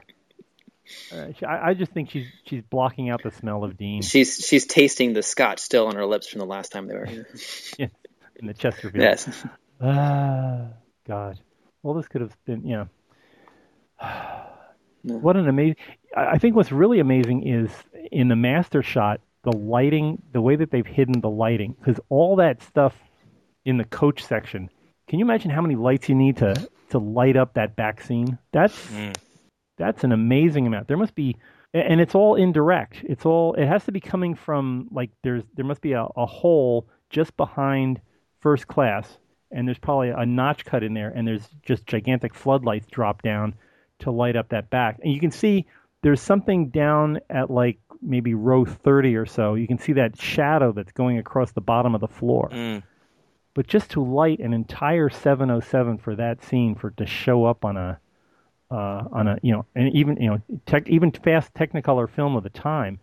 uh, 1.14 1.28
I, 1.46 1.70
I 1.70 1.74
just 1.74 1.92
think 1.92 2.10
she's 2.10 2.28
she's 2.46 2.62
blocking 2.64 3.10
out 3.10 3.22
the 3.24 3.32
smell 3.32 3.64
of 3.66 3.78
Dean 3.78 4.02
She's 4.02 4.46
she's 4.46 4.66
tasting 4.66 5.12
the 5.14 5.24
scotch 5.24 5.60
still 5.60 5.88
on 5.88 5.96
her 5.96 6.06
lips 6.06 6.28
from 6.28 6.40
the 6.40 6.46
last 6.46 6.72
time 6.72 6.88
they 6.88 6.96
were 6.96 7.06
here. 7.06 7.28
In 8.42 8.48
the 8.48 8.54
Chesterfield. 8.54 8.96
yes. 9.02 9.46
Ah, 9.82 10.68
God. 11.08 11.40
Well, 11.84 11.94
this 11.96 12.08
could 12.08 12.22
have 12.22 12.36
been, 12.46 12.66
yeah. 12.66 12.86
No. 15.04 15.18
What 15.18 15.36
an 15.36 15.48
amazing. 15.48 15.78
I 16.16 16.26
I 16.34 16.38
think 16.38 16.56
what's 16.56 16.72
really 16.72 17.00
amazing 17.00 17.48
is 17.48 17.72
in 18.12 18.28
the 18.28 18.36
master 18.36 18.84
shot, 18.84 19.20
the 19.44 19.52
lighting, 19.52 20.22
the 20.32 20.42
way 20.42 20.56
that 20.56 20.70
they've 20.70 20.86
hidden 20.86 21.22
the 21.22 21.30
lighting, 21.30 21.76
because 21.80 22.00
all 22.10 22.36
that 22.36 22.62
stuff 22.62 22.96
in 23.66 23.78
the 23.78 23.84
coach 23.86 24.24
section. 24.24 24.70
Can 25.08 25.18
you 25.20 25.26
imagine 25.26 25.50
how 25.52 25.62
many 25.62 25.76
lights 25.76 26.08
you 26.10 26.16
need 26.16 26.38
to 26.38 26.54
to 26.92 27.00
light 27.00 27.36
up 27.36 27.56
that 27.56 27.76
back 27.76 28.02
scene? 28.02 28.38
That's 28.52 28.76
Mm. 28.92 29.16
that's 29.78 30.04
an 30.04 30.12
amazing 30.12 30.68
amount. 30.68 30.88
There 30.88 30.98
must 30.98 31.16
be, 31.16 31.36
and 31.74 32.00
it's 32.00 32.14
all 32.14 32.36
indirect. 32.36 33.04
It's 33.04 33.26
all. 33.26 33.56
It 33.56 33.66
has 33.66 33.84
to 33.86 33.92
be 33.92 34.00
coming 34.00 34.36
from 34.36 34.88
like 34.92 35.10
there's 35.24 35.44
there 35.56 35.66
must 35.66 35.82
be 35.82 35.94
a, 35.94 36.04
a 36.16 36.26
hole 36.28 36.88
just 37.10 37.36
behind 37.38 38.00
first 38.42 38.68
class, 38.68 39.18
and 39.52 39.68
there's 39.68 39.80
probably 39.80 40.10
a 40.10 40.26
notch 40.26 40.66
cut 40.66 40.84
in 40.84 40.94
there, 40.94 41.10
and 41.16 41.28
there's 41.28 41.48
just 41.64 41.86
gigantic 41.86 42.34
floodlights 42.36 42.88
drop 42.88 43.22
down 43.22 43.54
to 44.00 44.12
light 44.12 44.36
up 44.36 44.50
that 44.50 44.70
back, 44.70 45.00
and 45.04 45.14
you 45.14 45.20
can 45.20 45.32
see 45.32 45.66
there's 46.02 46.22
something 46.22 46.70
down 46.70 47.20
at 47.30 47.50
like 47.52 47.78
maybe 48.02 48.34
row 48.34 48.66
30 48.66 49.16
or 49.16 49.28
so. 49.28 49.54
You 49.54 49.68
can 49.68 49.78
see 49.78 49.94
that 49.94 50.20
shadow 50.20 50.72
that's 50.72 50.92
going 50.92 51.20
across 51.20 51.52
the 51.52 51.62
bottom 51.62 51.94
of 51.94 52.02
the 52.02 52.08
floor 52.08 52.50
Mm. 52.52 52.82
but 53.54 53.68
just 53.68 53.92
to 53.92 54.04
light 54.04 54.40
an 54.40 54.54
entire 54.54 55.08
707 55.10 56.00
for 56.00 56.16
that 56.16 56.44
scene 56.44 56.74
for 56.74 56.88
it 56.88 56.98
to 56.98 57.06
show 57.06 57.46
up 57.46 57.64
on 57.64 57.78
a 57.78 58.00
uh, 58.72 59.04
on 59.12 59.28
a 59.28 59.38
you 59.44 59.52
know 59.52 59.66
and 59.76 59.94
even 59.94 60.18
you 60.20 60.30
know 60.30 60.42
tech, 60.66 60.88
even 60.90 61.12
fast 61.12 61.54
Technicolor 61.54 62.10
film 62.10 62.36
of 62.36 62.42
the 62.44 62.50
time, 62.50 63.00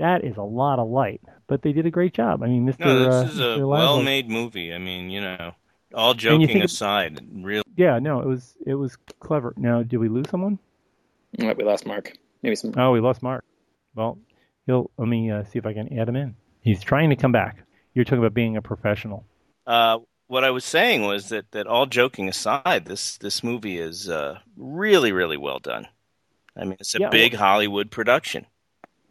that 0.00 0.24
is 0.24 0.36
a 0.36 0.42
lot 0.42 0.78
of 0.78 0.88
light. 0.88 1.20
But 1.46 1.62
they 1.62 1.72
did 1.72 1.86
a 1.86 1.90
great 1.90 2.14
job. 2.14 2.42
I 2.42 2.46
mean, 2.46 2.66
Mr. 2.66 2.80
No, 2.80 3.10
uh, 3.10 3.22
this 3.24 3.32
is 3.34 3.40
a 3.40 3.66
well-made 3.66 4.28
movie. 4.28 4.72
I 4.72 4.78
mean, 4.78 5.10
you 5.10 5.20
know, 5.20 5.52
all 5.94 6.14
joking 6.14 6.46
think 6.48 6.64
aside, 6.64 7.20
real. 7.32 7.62
Yeah, 7.76 7.98
no, 7.98 8.20
it 8.20 8.26
was 8.26 8.56
it 8.66 8.74
was 8.74 8.96
clever. 9.20 9.54
Now, 9.56 9.82
did 9.82 9.98
we 9.98 10.08
lose 10.08 10.28
someone? 10.30 10.58
Right, 11.38 11.56
we 11.56 11.64
lost 11.64 11.86
Mark. 11.86 12.12
Maybe 12.42 12.56
some. 12.56 12.72
Oh, 12.76 12.92
we 12.92 13.00
lost 13.00 13.22
Mark. 13.22 13.44
Well, 13.94 14.18
he'll 14.66 14.90
let 14.96 15.08
me 15.08 15.30
uh, 15.30 15.44
see 15.44 15.58
if 15.58 15.66
I 15.66 15.72
can 15.72 15.96
add 15.98 16.08
him 16.08 16.16
in. 16.16 16.36
He's 16.62 16.82
trying 16.82 17.10
to 17.10 17.16
come 17.16 17.32
back. 17.32 17.64
You're 17.94 18.04
talking 18.04 18.18
about 18.18 18.34
being 18.34 18.56
a 18.56 18.62
professional. 18.62 19.24
Uh, 19.66 19.98
what 20.28 20.44
I 20.44 20.50
was 20.50 20.64
saying 20.64 21.02
was 21.02 21.28
that, 21.30 21.50
that 21.50 21.66
all 21.66 21.86
joking 21.86 22.28
aside, 22.28 22.84
this 22.86 23.18
this 23.18 23.42
movie 23.42 23.78
is 23.78 24.08
uh, 24.08 24.38
really 24.56 25.12
really 25.12 25.36
well 25.36 25.58
done. 25.58 25.88
I 26.56 26.64
mean, 26.64 26.76
it's 26.80 26.94
a 26.94 27.00
Yeah, 27.00 27.10
big 27.10 27.34
Hollywood 27.34 27.90
production. 27.90 28.46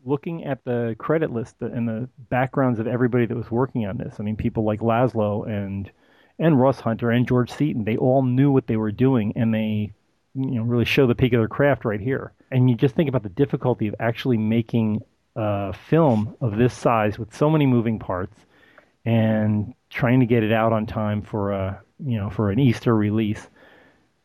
Looking 0.09 0.45
at 0.45 0.63
the 0.65 0.95
credit 0.97 1.31
list 1.31 1.55
and 1.61 1.87
the 1.87 2.09
backgrounds 2.29 2.79
of 2.79 2.87
everybody 2.87 3.25
that 3.25 3.37
was 3.37 3.51
working 3.51 3.85
on 3.85 3.97
this, 3.97 4.15
I 4.19 4.23
mean, 4.23 4.35
people 4.35 4.63
like 4.63 4.79
Laszlo 4.79 5.47
and 5.47 5.89
and 6.39 6.59
Ross 6.59 6.79
Hunter 6.79 7.11
and 7.11 7.27
George 7.27 7.51
Seaton, 7.51 7.83
they 7.83 7.97
all 7.97 8.23
knew 8.23 8.49
what 8.51 8.67
they 8.67 8.77
were 8.77 8.91
doing, 8.91 9.33
and 9.35 9.53
they 9.53 9.93
you 10.35 10.51
know 10.51 10.63
really 10.63 10.85
show 10.85 11.07
the 11.07 11.15
peak 11.15 11.33
of 11.33 11.39
their 11.39 11.47
craft 11.47 11.85
right 11.85 11.99
here. 11.99 12.33
And 12.51 12.69
you 12.69 12.75
just 12.75 12.95
think 12.95 13.09
about 13.09 13.23
the 13.23 13.29
difficulty 13.29 13.87
of 13.87 13.95
actually 13.99 14.37
making 14.37 15.01
a 15.35 15.73
film 15.73 16.35
of 16.41 16.57
this 16.57 16.73
size 16.73 17.19
with 17.19 17.35
so 17.35 17.49
many 17.49 17.65
moving 17.65 17.99
parts 17.99 18.35
and 19.05 19.73
trying 19.89 20.19
to 20.19 20.25
get 20.25 20.43
it 20.43 20.51
out 20.51 20.73
on 20.73 20.85
time 20.85 21.21
for 21.21 21.51
a 21.51 21.81
you 22.03 22.17
know 22.17 22.29
for 22.29 22.51
an 22.51 22.59
Easter 22.59 22.95
release. 22.95 23.47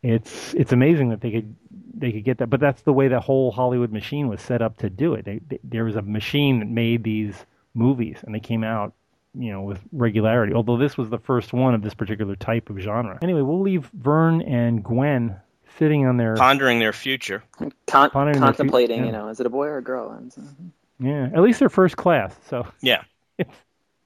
It's 0.05 0.53
it's 0.53 0.71
amazing 0.73 1.09
that 1.09 1.23
they 1.23 1.31
could 1.31 1.55
they 1.95 2.13
could 2.13 2.25
get 2.25 2.39
that, 2.39 2.51
but 2.51 2.61
that's 2.61 2.83
the 2.83 2.93
way 2.93 3.09
the 3.09 3.21
whole 3.21 3.51
Hollywood 3.51 3.91
machine 3.91 4.29
was 4.29 4.43
set 4.43 4.61
up 4.61 4.77
to 4.79 4.91
do 4.91 5.15
it. 5.15 5.25
They, 5.25 5.41
they, 5.49 5.59
there 5.65 5.85
was 5.85 5.97
a 5.97 6.03
machine 6.03 6.59
that 6.59 6.69
made 6.69 7.05
these 7.05 7.47
movies, 7.73 8.19
and 8.23 8.35
they 8.35 8.41
came 8.41 8.65
out, 8.65 8.93
you 9.35 9.51
know, 9.51 9.63
with 9.63 9.81
regularity. 9.93 10.53
Although 10.53 10.77
this 10.77 10.99
was 10.99 11.09
the 11.09 11.19
first 11.19 11.55
one 11.55 11.73
of 11.75 11.81
this 11.81 11.95
particular 11.95 12.37
type 12.37 12.69
of 12.69 12.79
genre. 12.79 13.19
Anyway, 13.23 13.41
we'll 13.41 13.63
leave 13.63 13.87
Vern 13.95 14.43
and 14.43 14.85
Gwen 14.85 15.37
sitting 15.79 16.07
on 16.07 16.19
their 16.19 16.35
Pondering 16.37 16.81
their 16.81 16.93
future. 16.93 17.43
Con- 17.53 18.11
Pondering 18.11 18.41
their 18.41 18.49
contemplating, 18.49 19.01
feet, 19.01 19.07
you 19.07 19.13
know, 19.13 19.29
is 19.29 19.41
it 19.41 19.47
a 19.47 19.51
boy 19.51 19.69
or 19.69 19.79
a 19.79 19.83
girl? 19.83 20.11
And 20.11 20.31
so- 20.31 20.43
mm-hmm. 20.43 21.07
yeah, 21.07 21.31
at 21.33 21.41
least 21.41 21.61
they're 21.61 21.71
first 21.71 21.97
class, 21.97 22.37
so 22.47 22.67
Yeah. 22.83 23.05
it's 23.39 23.51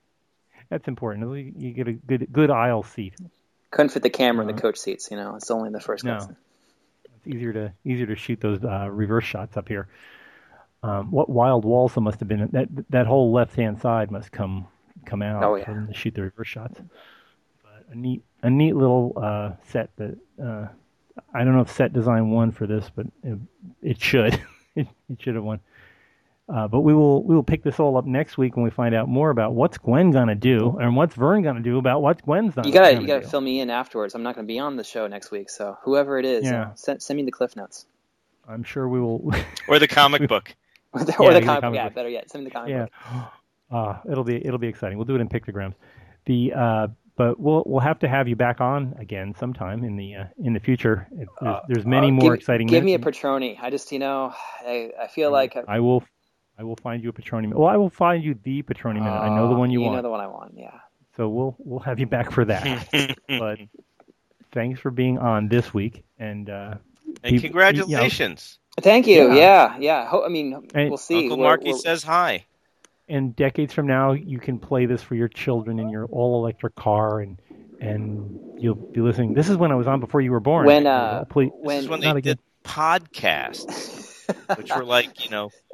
that's 0.71 0.87
important. 0.87 1.57
You 1.59 1.73
get 1.73 1.89
a 1.89 1.93
good 1.95 2.29
good 2.33 2.51
aisle 2.53 2.85
seat. 2.85 3.15
Couldn't 3.71 3.91
fit 3.91 4.03
the 4.03 4.11
camera 4.11 4.45
in 4.47 4.51
Uh, 4.51 4.55
the 4.55 4.61
coach 4.63 4.79
seats, 4.79 5.11
you 5.11 5.17
know. 5.17 5.37
It's 5.37 5.51
only 5.51 5.67
in 5.69 5.73
the 5.73 5.81
first 5.81 6.05
No. 6.05 6.17
class. 6.17 6.31
It's 7.17 7.27
easier 7.27 7.53
to 7.53 7.73
easier 7.85 8.07
to 8.07 8.17
shoot 8.17 8.41
those 8.41 8.63
uh, 8.65 8.89
reverse 8.91 9.25
shots 9.25 9.57
up 9.57 9.69
here. 9.69 9.89
Um, 10.83 11.11
what 11.11 11.29
wild 11.29 11.65
walls 11.65 11.95
there 11.95 12.03
must 12.03 12.21
have 12.21 12.29
been 12.29 12.49
that 12.53 12.69
that 12.91 13.07
whole 13.07 13.33
left 13.33 13.57
hand 13.57 13.81
side 13.81 14.11
must 14.11 14.31
come 14.33 14.69
come 15.05 15.23
out 15.23 15.43
Oh, 15.43 15.57
yeah. 15.57 15.65
for 15.65 15.75
them 15.75 15.89
to 15.89 15.95
shoot 15.95 16.15
the 16.15 16.23
reverse 16.23 16.47
shots. 16.49 16.81
But 17.63 17.85
a 17.91 17.99
neat 17.99 18.23
a 18.43 18.49
neat 18.51 18.75
little 18.77 19.13
uh, 19.17 19.53
set 19.69 19.91
that 19.97 20.17
uh, 20.43 20.69
I 21.35 21.45
don't 21.45 21.55
know 21.55 21.63
if 21.63 21.71
set 21.73 21.93
design 21.93 22.31
won 22.31 22.53
for 22.53 22.67
this, 22.67 22.89
but 22.95 23.07
it, 23.25 23.39
it 23.83 24.01
should 24.01 24.35
it, 24.77 24.87
it 25.11 25.21
should 25.21 25.35
have 25.35 25.45
won. 25.45 25.61
Uh, 26.49 26.67
but 26.67 26.81
we 26.81 26.95
will 26.95 27.23
we 27.25 27.35
will 27.35 27.43
pick 27.43 27.63
this 27.63 27.79
all 27.79 27.97
up 27.99 28.07
next 28.07 28.39
week 28.39 28.57
when 28.57 28.65
we 28.65 28.71
find 28.71 28.95
out 28.95 29.07
more 29.09 29.29
about 29.31 29.55
what's 29.55 29.77
Gwen 29.77 30.11
gonna 30.11 30.35
do 30.35 30.79
and 30.81 30.97
what's 30.97 31.15
Vern 31.15 31.43
gonna 31.43 31.61
do 31.61 31.77
about 31.79 32.01
what 32.01 32.23
Gwen's 32.23 32.57
not. 32.57 32.65
You 32.67 32.73
gotta 32.73 32.93
gonna 32.95 33.01
you 33.03 33.07
gotta 33.07 33.21
do. 33.25 33.29
fill 33.29 33.43
me 33.43 33.61
in 33.61 33.69
afterwards. 33.69 34.15
I'm 34.15 34.23
not 34.23 34.35
gonna 34.35 34.47
be 34.47 34.59
on 34.59 34.77
the 34.77 34.85
show 34.85 35.07
next 35.07 35.31
week, 35.31 35.51
so 35.51 35.77
whoever 35.83 36.19
it 36.19 36.25
is, 36.25 36.45
Yeah. 36.45 36.63
uh, 36.69 36.75
send, 36.75 37.03
send 37.03 37.17
me 37.19 37.25
the 37.25 37.33
cliff 37.33 37.55
notes 37.57 37.85
I'm 38.49 38.63
sure 38.65 38.89
we 38.89 38.99
will. 38.99 39.31
Or 39.69 39.79
the 39.79 39.87
comic 39.89 40.27
book. 40.29 40.55
or 40.93 41.05
the, 41.05 41.13
Yeah, 41.21 41.27
or 41.27 41.35
the 41.35 41.41
the 41.41 41.47
comic. 41.47 41.61
comic 41.63 41.77
yeah, 41.77 41.85
book. 41.89 41.95
better 41.95 42.09
yet, 42.09 42.31
send 42.31 42.45
me 42.45 42.49
the 42.49 42.55
comic 42.55 42.71
yeah. 42.71 42.87
book. 43.13 43.25
Uh, 43.71 43.99
it'll 44.11 44.25
be 44.25 44.37
it'll 44.37 44.59
be 44.59 44.69
exciting. 44.69 44.97
We'll 44.97 45.05
do 45.05 45.15
it 45.17 45.21
in 45.21 45.29
pictograms. 45.29 45.75
The 46.25 46.55
uh, 46.57 46.87
but 47.17 47.39
we'll 47.39 47.63
we'll 47.67 47.81
have 47.81 47.99
to 47.99 48.09
have 48.09 48.27
you 48.27 48.35
back 48.35 48.63
on 48.63 48.95
again 48.99 49.35
sometime 49.39 49.85
in 49.85 49.95
the 49.97 50.15
uh, 50.15 50.25
in 50.43 50.55
the 50.55 50.61
future. 50.61 51.07
It, 51.13 51.29
there's, 51.43 51.57
there's 51.69 51.85
many 51.87 52.07
Uh, 52.09 52.13
more 52.13 52.31
give, 52.31 52.39
exciting. 52.41 52.67
Give 52.67 52.83
me 52.83 52.95
a 52.95 52.99
minutes. 52.99 53.19
Patroni. 53.19 53.59
I 53.61 53.69
just 53.69 53.93
you 53.93 53.99
know 53.99 54.33
I 54.67 54.93
I 54.99 55.09
feel 55.09 55.31
like 55.31 55.55
I 55.69 55.81
will 55.81 56.03
I 56.59 56.64
will 56.64 56.77
find 56.77 57.03
you 57.03 57.09
a 57.11 57.12
Patroni. 57.12 57.53
Well, 57.55 57.68
I 57.68 57.77
will 57.77 57.90
find 57.90 58.23
you 58.25 58.35
the 58.42 58.62
Patroni 58.62 58.94
minute. 58.94 59.09
I 59.11 59.29
know 59.35 59.49
the 59.49 59.55
one 59.55 59.71
you, 59.71 59.79
you 59.81 59.85
want. 59.87 59.97
know 59.97 60.03
the 60.03 60.11
one 60.11 60.21
I 60.21 60.27
want. 60.27 60.55
Yeah. 60.57 60.73
So 61.16 61.29
we'll 61.29 61.55
we'll 61.59 61.81
have 61.81 61.99
you 62.01 62.07
back 62.07 62.31
for 62.33 62.44
that. 62.47 62.88
but 63.29 63.59
thanks 64.53 64.81
for 64.81 64.90
being 64.90 65.18
on 65.18 65.49
this 65.49 65.73
week 65.73 66.05
and 66.18 66.51
uh, 66.51 66.75
And 67.23 67.33
Peop- 67.35 67.42
congratulations. 67.42 68.59
Thank 68.81 69.07
you. 69.07 69.29
Yeah. 69.35 69.77
Yeah, 69.77 69.77
yeah. 69.79 70.07
Ho- 70.09 70.25
I 70.25 70.29
mean, 70.29 70.68
And- 70.75 70.88
we'll 70.90 70.99
see. 70.99 71.23
Uncle 71.23 71.38
We're- 71.38 71.49
Marky 71.49 71.64
we're- 71.71 71.79
says 71.81 72.03
hi. 72.03 72.44
and 73.09 73.35
decades 73.37 73.73
from 73.73 73.87
now 73.87 74.12
you 74.12 74.38
can 74.38 74.59
play 74.59 74.87
this 74.87 75.03
for 75.03 75.14
your 75.14 75.29
children 75.29 75.79
in 75.79 75.88
your 75.90 76.07
all 76.07 76.40
electric 76.42 76.75
car 76.75 77.21
and 77.21 77.40
and 77.81 78.38
you'll 78.59 78.75
be 78.75 79.01
listening. 79.01 79.35
This 79.35 79.49
is 79.49 79.57
when 79.57 79.71
I 79.71 79.77
was 79.77 79.87
on 79.87 80.01
before 80.01 80.21
you 80.21 80.33
were 80.33 80.40
born. 80.40 80.66
When, 80.66 80.87
uh, 80.88 81.25
Please- 81.27 81.51
This 81.53 81.61
when 81.66 81.77
is 81.79 81.88
when 81.88 82.01
not 82.01 82.14
they 82.14 82.18
again. 82.18 82.37
did 82.37 82.38
podcasts, 82.64 84.57
which 84.57 84.75
were 84.75 84.85
like, 84.85 85.25
you 85.25 85.31
know, 85.31 85.51
ki- 85.51 85.55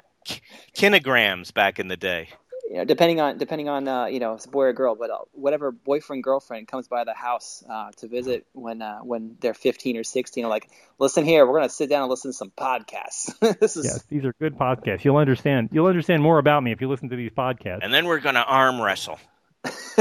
kinograms 0.77 1.53
back 1.53 1.79
in 1.79 1.89
the 1.89 1.97
day. 1.97 2.29
you 2.69 2.77
know, 2.77 2.85
depending 2.85 3.21
on 3.21 3.39
depending 3.39 3.69
on 3.69 3.87
uh, 3.87 4.07
you 4.07 4.21
know 4.21 4.33
if 4.33 4.39
it's 4.39 4.47
a 4.47 4.51
boy 4.51 4.65
or 4.65 4.73
girl, 4.73 4.95
but 4.95 5.11
uh, 5.11 5.19
whatever 5.33 5.71
boyfriend 5.71 6.25
girlfriend 6.25 6.67
comes 6.67 6.89
by 6.89 7.05
the 7.05 7.15
house 7.15 7.63
uh, 7.69 7.91
to 7.99 8.09
visit 8.09 8.47
when 8.53 8.83
uh, 8.83 8.99
when 8.99 9.37
they're 9.41 9.55
15 9.55 9.97
or 9.97 10.05
16, 10.05 10.45
are 10.45 10.49
like, 10.49 10.69
listen 10.99 11.25
here, 11.25 11.47
we're 11.47 11.59
gonna 11.59 11.69
sit 11.69 11.89
down 11.89 12.03
and 12.03 12.11
listen 12.11 12.31
to 12.31 12.37
some 12.37 12.51
podcasts. 12.51 13.39
this 13.61 13.77
is 13.77 13.85
Yes, 13.85 14.03
these 14.09 14.25
are 14.25 14.33
good 14.41 14.59
podcasts. 14.59 15.05
You'll 15.05 15.17
understand. 15.17 15.69
You'll 15.73 15.87
understand 15.87 16.23
more 16.23 16.39
about 16.39 16.63
me 16.63 16.73
if 16.73 16.81
you 16.81 16.89
listen 16.89 17.11
to 17.11 17.17
these 17.17 17.31
podcasts. 17.31 17.81
And 17.83 17.93
then 17.93 18.07
we're 18.07 18.21
going 18.21 18.35
to 18.35 18.45
arm 18.45 18.81
wrestle. 18.81 19.19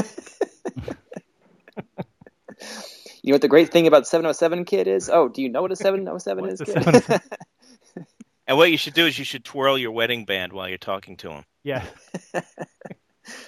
you 3.24 3.32
know 3.32 3.36
what 3.36 3.42
the 3.42 3.48
great 3.48 3.72
thing 3.72 3.88
about 3.88 4.08
707 4.08 4.66
kid 4.66 4.88
is? 4.88 5.10
Oh, 5.10 5.28
do 5.30 5.42
you 5.42 5.50
know 5.50 5.62
what 5.62 5.72
a 5.72 5.76
707 5.76 6.44
What's 6.44 6.62
is? 6.62 7.20
A 8.48 8.52
kid? 8.52 8.56
707? 8.56 8.56
And 8.56 8.58
what 8.58 8.72
you 8.72 8.78
should 8.78 8.94
do 8.94 9.06
is 9.06 9.18
you 9.18 9.26
should 9.26 9.44
twirl 9.46 9.78
your 9.78 9.92
wedding 9.92 10.26
band 10.26 10.54
while 10.54 10.68
you're 10.70 10.78
talking 10.78 11.18
to 11.18 11.30
him. 11.32 11.44
yeah. 11.64 11.84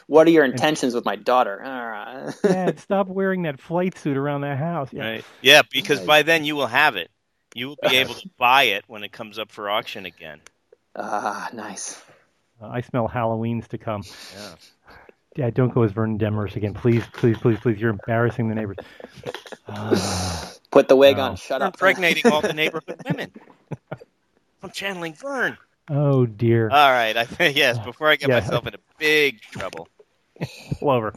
what 0.07 0.25
are 0.27 0.31
your 0.31 0.45
intentions 0.45 0.93
with 0.95 1.03
my 1.05 1.15
daughter? 1.15 1.61
All 1.63 1.87
right. 1.87 2.33
Dad, 2.43 2.79
stop 2.87 3.07
wearing 3.07 3.43
that 3.43 3.59
flight 3.59 3.97
suit 3.97 4.15
around 4.17 4.41
that 4.41 4.57
house. 4.57 4.89
Yeah. 4.91 5.03
Right? 5.05 5.25
Yeah, 5.41 5.61
because 5.71 5.99
Right. 5.99 6.07
by 6.07 6.21
then 6.23 6.45
you 6.45 6.55
will 6.55 6.67
have 6.67 6.95
it. 6.95 7.09
You 7.53 7.67
will 7.69 7.77
be 7.89 7.95
able 7.97 8.13
to 8.13 8.29
buy 8.37 8.63
it 8.63 8.83
when 8.87 9.03
it 9.03 9.11
comes 9.11 9.37
up 9.39 9.51
for 9.51 9.69
auction 9.69 10.05
again. 10.05 10.39
Ah, 10.95 11.49
nice. 11.53 12.01
Uh, 12.61 12.67
I 12.67 12.81
smell 12.81 13.07
Halloween's 13.07 13.67
to 13.69 13.77
come. 13.77 14.03
Yeah. 14.33 14.55
Dad, 15.35 15.53
don't 15.53 15.73
go 15.73 15.83
as 15.83 15.91
Vernon 15.91 16.17
Demerest 16.17 16.55
again. 16.55 16.73
Please, 16.73 17.03
please, 17.11 17.37
please, 17.37 17.59
please. 17.59 17.77
You're 17.77 17.89
embarrassing 17.89 18.47
the 18.47 18.55
neighbors. 18.55 18.77
Ah, 19.67 20.53
Put 20.71 20.87
the 20.87 20.95
wig 20.95 21.17
No. 21.17 21.23
on. 21.23 21.35
Shut 21.35 21.59
You're 21.59 21.67
up. 21.67 21.73
impregnating 21.75 22.31
all 22.31 22.39
the 22.41 22.53
neighborhood 22.53 23.01
women. 23.05 23.31
I'm 24.63 24.71
channeling 24.71 25.13
Vern. 25.13 25.57
oh, 25.89 26.25
dear. 26.25 26.69
All 26.69 26.91
right. 26.91 27.15
I 27.15 27.27
yes. 27.55 27.77
Uh, 27.77 27.85
before 27.85 28.09
I 28.09 28.15
get 28.15 28.29
Yeah. 28.29 28.39
myself 28.39 28.65
into 28.65 28.79
big 28.97 29.41
trouble. 29.41 29.87
Clover. 30.79 31.13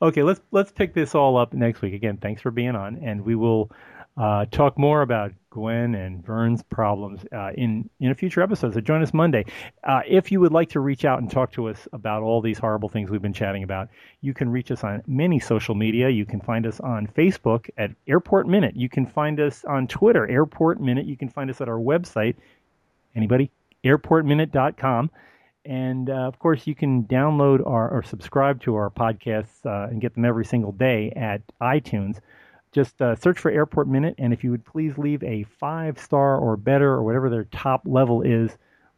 Okay, 0.00 0.22
let's 0.22 0.40
let's 0.52 0.70
pick 0.70 0.94
this 0.94 1.14
all 1.14 1.36
up 1.36 1.52
next 1.52 1.82
week. 1.82 1.92
Again, 1.94 2.18
thanks 2.18 2.40
for 2.40 2.50
being 2.50 2.76
on, 2.76 2.96
and 3.02 3.22
we 3.24 3.34
will 3.34 3.70
uh, 4.18 4.46
talk 4.50 4.76
more 4.76 5.02
about 5.02 5.32
Gwen 5.50 5.94
and 5.94 6.24
Vern's 6.24 6.62
problems 6.64 7.24
uh, 7.32 7.52
in 7.54 7.88
in 8.00 8.10
a 8.10 8.14
future 8.14 8.42
episode. 8.42 8.74
So 8.74 8.80
join 8.80 9.00
us 9.00 9.14
Monday. 9.14 9.44
Uh, 9.84 10.00
if 10.06 10.32
you 10.32 10.40
would 10.40 10.52
like 10.52 10.70
to 10.70 10.80
reach 10.80 11.04
out 11.04 11.20
and 11.20 11.30
talk 11.30 11.52
to 11.52 11.68
us 11.68 11.86
about 11.92 12.22
all 12.22 12.40
these 12.40 12.58
horrible 12.58 12.88
things 12.88 13.10
we've 13.10 13.22
been 13.22 13.32
chatting 13.32 13.62
about, 13.62 13.88
you 14.20 14.34
can 14.34 14.50
reach 14.50 14.70
us 14.72 14.82
on 14.82 15.02
many 15.06 15.38
social 15.38 15.74
media. 15.74 16.08
You 16.08 16.26
can 16.26 16.40
find 16.40 16.66
us 16.66 16.80
on 16.80 17.06
Facebook 17.06 17.70
at 17.78 17.92
Airport 18.08 18.48
Minute. 18.48 18.76
You 18.76 18.88
can 18.88 19.06
find 19.06 19.38
us 19.38 19.64
on 19.64 19.86
Twitter, 19.86 20.28
Airport 20.28 20.80
Minute. 20.80 21.06
You 21.06 21.16
can 21.16 21.28
find 21.28 21.48
us 21.48 21.60
at 21.60 21.68
our 21.68 21.78
website. 21.78 22.34
Anybody? 23.14 23.50
AirportMinute.com. 23.84 25.10
And 25.64 26.10
uh, 26.10 26.14
of 26.14 26.38
course, 26.38 26.66
you 26.66 26.74
can 26.74 27.04
download 27.04 27.64
our, 27.66 27.88
or 27.90 28.02
subscribe 28.02 28.62
to 28.62 28.74
our 28.74 28.90
podcasts 28.90 29.64
uh, 29.64 29.88
and 29.90 30.00
get 30.00 30.14
them 30.14 30.24
every 30.24 30.44
single 30.44 30.72
day 30.72 31.12
at 31.14 31.42
iTunes. 31.60 32.20
Just 32.72 33.00
uh, 33.00 33.14
search 33.16 33.38
for 33.38 33.50
Airport 33.50 33.88
Minute, 33.88 34.14
and 34.18 34.32
if 34.32 34.44
you 34.44 34.50
would 34.50 34.64
please 34.64 34.98
leave 34.98 35.22
a 35.24 35.44
five 35.58 35.98
star 35.98 36.36
or 36.36 36.56
better, 36.56 36.90
or 36.90 37.02
whatever 37.02 37.30
their 37.30 37.44
top 37.44 37.82
level 37.86 38.22
is, 38.22 38.50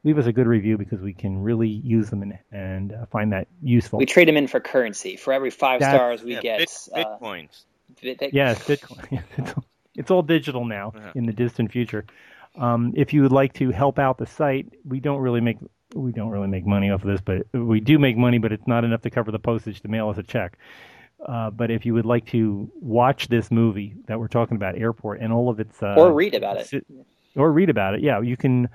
leave 0.05 0.19
us 0.19 0.27
a 0.27 0.33
good 0.33 0.47
review 0.47 0.77
because 0.77 1.01
we 1.01 1.13
can 1.13 1.39
really 1.43 1.69
use 1.69 2.11
them 2.11 2.23
and, 2.23 2.39
and 2.51 2.93
uh, 2.93 3.07
find 3.07 3.33
that 3.33 3.47
useful. 3.63 3.99
We 3.99 4.07
trade 4.07 4.29
them 4.29 4.37
in 4.37 4.49
for 4.49 4.61
currency. 4.61 5.17
For 5.17 5.33
every 5.33 5.51
five 5.51 5.81
That's- 5.81 5.97
stars 5.97 6.23
we 6.23 6.35
Yeah, 6.35 6.41
get, 6.41 6.59
bit, 6.59 6.71
uh, 6.95 7.05
bitcoins. 7.21 7.65
bit- 8.03 8.19
bit- 8.19 8.35
Yes, 8.35 8.59
Bitcoin. 8.67 9.23
it's, 9.39 9.55
it's 9.95 10.11
all 10.11 10.23
digital 10.23 10.65
now 10.65 10.93
Yeah. 10.97 11.13
in 11.15 11.27
the 11.27 11.33
distant 11.33 11.71
future. 11.71 12.05
Um, 12.57 12.93
if 12.97 13.13
you 13.13 13.23
would 13.23 13.33
like 13.33 13.53
to 13.55 13.71
help 13.71 13.99
out 14.01 14.19
the 14.19 14.27
site, 14.27 14.67
we 14.85 14.99
don't 15.01 15.21
really 15.21 15.41
make 15.41 15.59
we 15.95 16.13
don't 16.13 16.31
really 16.31 16.47
make 16.47 16.65
money 16.65 16.89
off 16.91 17.03
of 17.03 17.09
this, 17.11 17.21
but 17.21 17.47
we 17.53 17.81
do 17.81 17.99
make 17.99 18.17
money, 18.17 18.39
but 18.39 18.53
it's 18.53 18.67
not 18.67 18.85
enough 18.85 19.03
to 19.03 19.11
cover 19.11 19.33
the 19.33 19.41
postage 19.41 19.81
to 19.81 19.89
mail 19.89 20.09
us 20.09 20.19
a 20.19 20.23
check. 20.23 20.57
Uh, 21.27 21.51
but 21.51 21.71
if 21.71 21.85
you 21.85 21.95
would 21.95 22.07
like 22.07 22.27
to 22.27 22.71
watch 22.81 23.29
this 23.29 23.51
movie 23.51 23.95
that 24.07 24.19
we're 24.19 24.29
talking 24.29 24.57
about, 24.57 24.77
Airport, 24.77 25.21
and 25.21 25.33
all 25.33 25.49
of 25.49 25.61
its 25.61 25.83
uh, 25.83 25.95
or 25.97 26.13
read 26.13 26.35
about 26.35 26.57
it. 26.57 26.87
or 27.37 27.53
read 27.53 27.71
about 27.71 27.95
it, 27.95 28.01
yeah, 28.01 28.21
you 28.21 28.37
can 28.37 28.69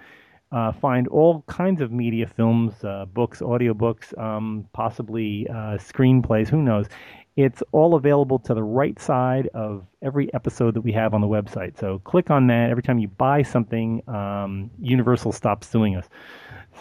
uh, 0.52 0.72
find 0.72 1.08
all 1.08 1.44
kinds 1.48 1.82
of 1.82 1.92
media, 1.92 2.28
films, 2.28 2.84
uh, 2.84 3.06
books, 3.06 3.42
audiobooks, 3.42 4.18
um, 4.20 4.68
possibly 4.74 5.48
uh, 5.50 5.78
screenplays. 5.78 6.48
Who 6.48 6.62
knows? 6.62 6.88
It's 7.36 7.62
all 7.74 7.96
available 7.96 8.40
to 8.40 8.54
the 8.54 8.64
right 8.64 8.98
side 8.98 9.50
of 9.54 9.86
every 10.02 10.34
episode 10.34 10.74
that 10.76 10.82
we 10.82 10.94
have 10.94 11.14
on 11.14 11.20
the 11.20 11.28
website. 11.28 11.78
So 11.78 12.00
click 12.00 12.32
on 12.32 12.48
that. 12.48 12.70
Every 12.70 12.84
time 12.84 12.98
you 12.98 13.10
buy 13.10 13.42
something, 13.42 14.02
um, 14.08 14.72
Universal 14.80 15.34
stops 15.34 15.68
suing 15.68 15.98
us. 15.98 16.08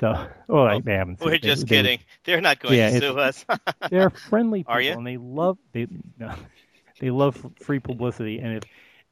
So, 0.00 0.26
oh, 0.48 0.68
they- 0.68 0.80
they 0.80 0.94
haven't. 0.94 1.18
sued. 1.18 1.26
We're 1.26 1.30
They- 1.32 1.38
just 1.38 1.66
they- 1.68 1.76
kidding. 1.76 1.98
They're 2.24 2.40
not 2.40 2.58
going 2.58 2.74
Yeah, 2.76 2.90
to 2.90 2.98
sue 3.00 3.18
us. 3.18 3.44
they're 3.90 4.10
friendly 4.10 4.60
people, 4.60 4.74
Are 4.74 4.80
you? 4.80 4.92
and 4.92 5.06
they 5.06 5.16
love 5.16 5.58
they 5.72 5.86
no, 6.18 6.32
they 7.00 7.10
love 7.10 7.44
free 7.60 7.78
publicity. 7.78 8.38
And 8.40 8.56
if 8.56 8.62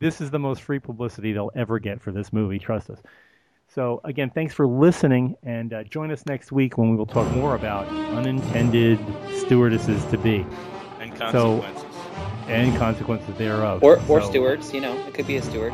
this 0.00 0.20
is 0.20 0.30
the 0.30 0.38
most 0.38 0.62
free 0.62 0.78
publicity 0.80 1.32
they'll 1.32 1.52
ever 1.54 1.78
get 1.78 2.00
for 2.00 2.10
this 2.10 2.32
movie, 2.32 2.58
trust 2.58 2.90
us. 2.90 3.00
So 3.68 4.00
again, 4.04 4.28
thanks 4.30 4.52
for 4.52 4.66
listening, 4.66 5.34
and 5.44 5.72
uh, 5.72 5.84
join 5.84 6.10
us 6.10 6.26
next 6.26 6.52
week 6.52 6.76
when 6.76 6.90
we 6.90 6.96
will 6.96 7.06
talk 7.06 7.30
more 7.34 7.54
about 7.54 7.86
unintended 8.16 8.98
stewardesses 9.38 10.04
to 10.06 10.18
be 10.18 10.44
and 11.00 11.14
consequences. 11.16 11.84
and 12.48 12.76
consequences 12.76 13.34
thereof. 13.36 13.82
Or 13.82 13.96
or 14.08 14.20
So, 14.20 14.28
stewards, 14.30 14.74
you 14.74 14.80
know, 14.80 14.92
it 15.06 15.14
could 15.14 15.26
be 15.26 15.36
a 15.36 15.42
steward. 15.42 15.72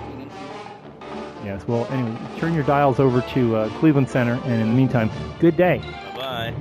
You 1.48 1.54
know. 1.54 1.58
Yes. 1.58 1.68
Well, 1.68 1.86
anyway, 1.86 2.16
turn 2.38 2.54
your 2.54 2.64
dials 2.64 3.00
over 3.00 3.20
to 3.32 3.56
uh, 3.56 3.78
Cleveland 3.78 4.08
Center, 4.08 4.34
and 4.44 4.60
in 4.60 4.68
the 4.68 4.74
meantime, 4.74 5.10
good 5.40 5.56
day. 5.56 5.78
Bye. 6.14 6.54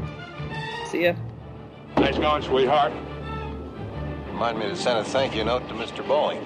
See 0.89 1.03
ya. 1.03 1.13
Nice 1.97 2.17
going, 2.17 2.43
sweetheart. 2.43 2.93
Remind 4.27 4.59
me 4.59 4.65
to 4.65 4.75
send 4.75 4.99
a 4.99 5.03
thank 5.03 5.35
you 5.35 5.43
note 5.43 5.67
to 5.67 5.73
Mr. 5.73 6.03
Boeing. 6.05 6.43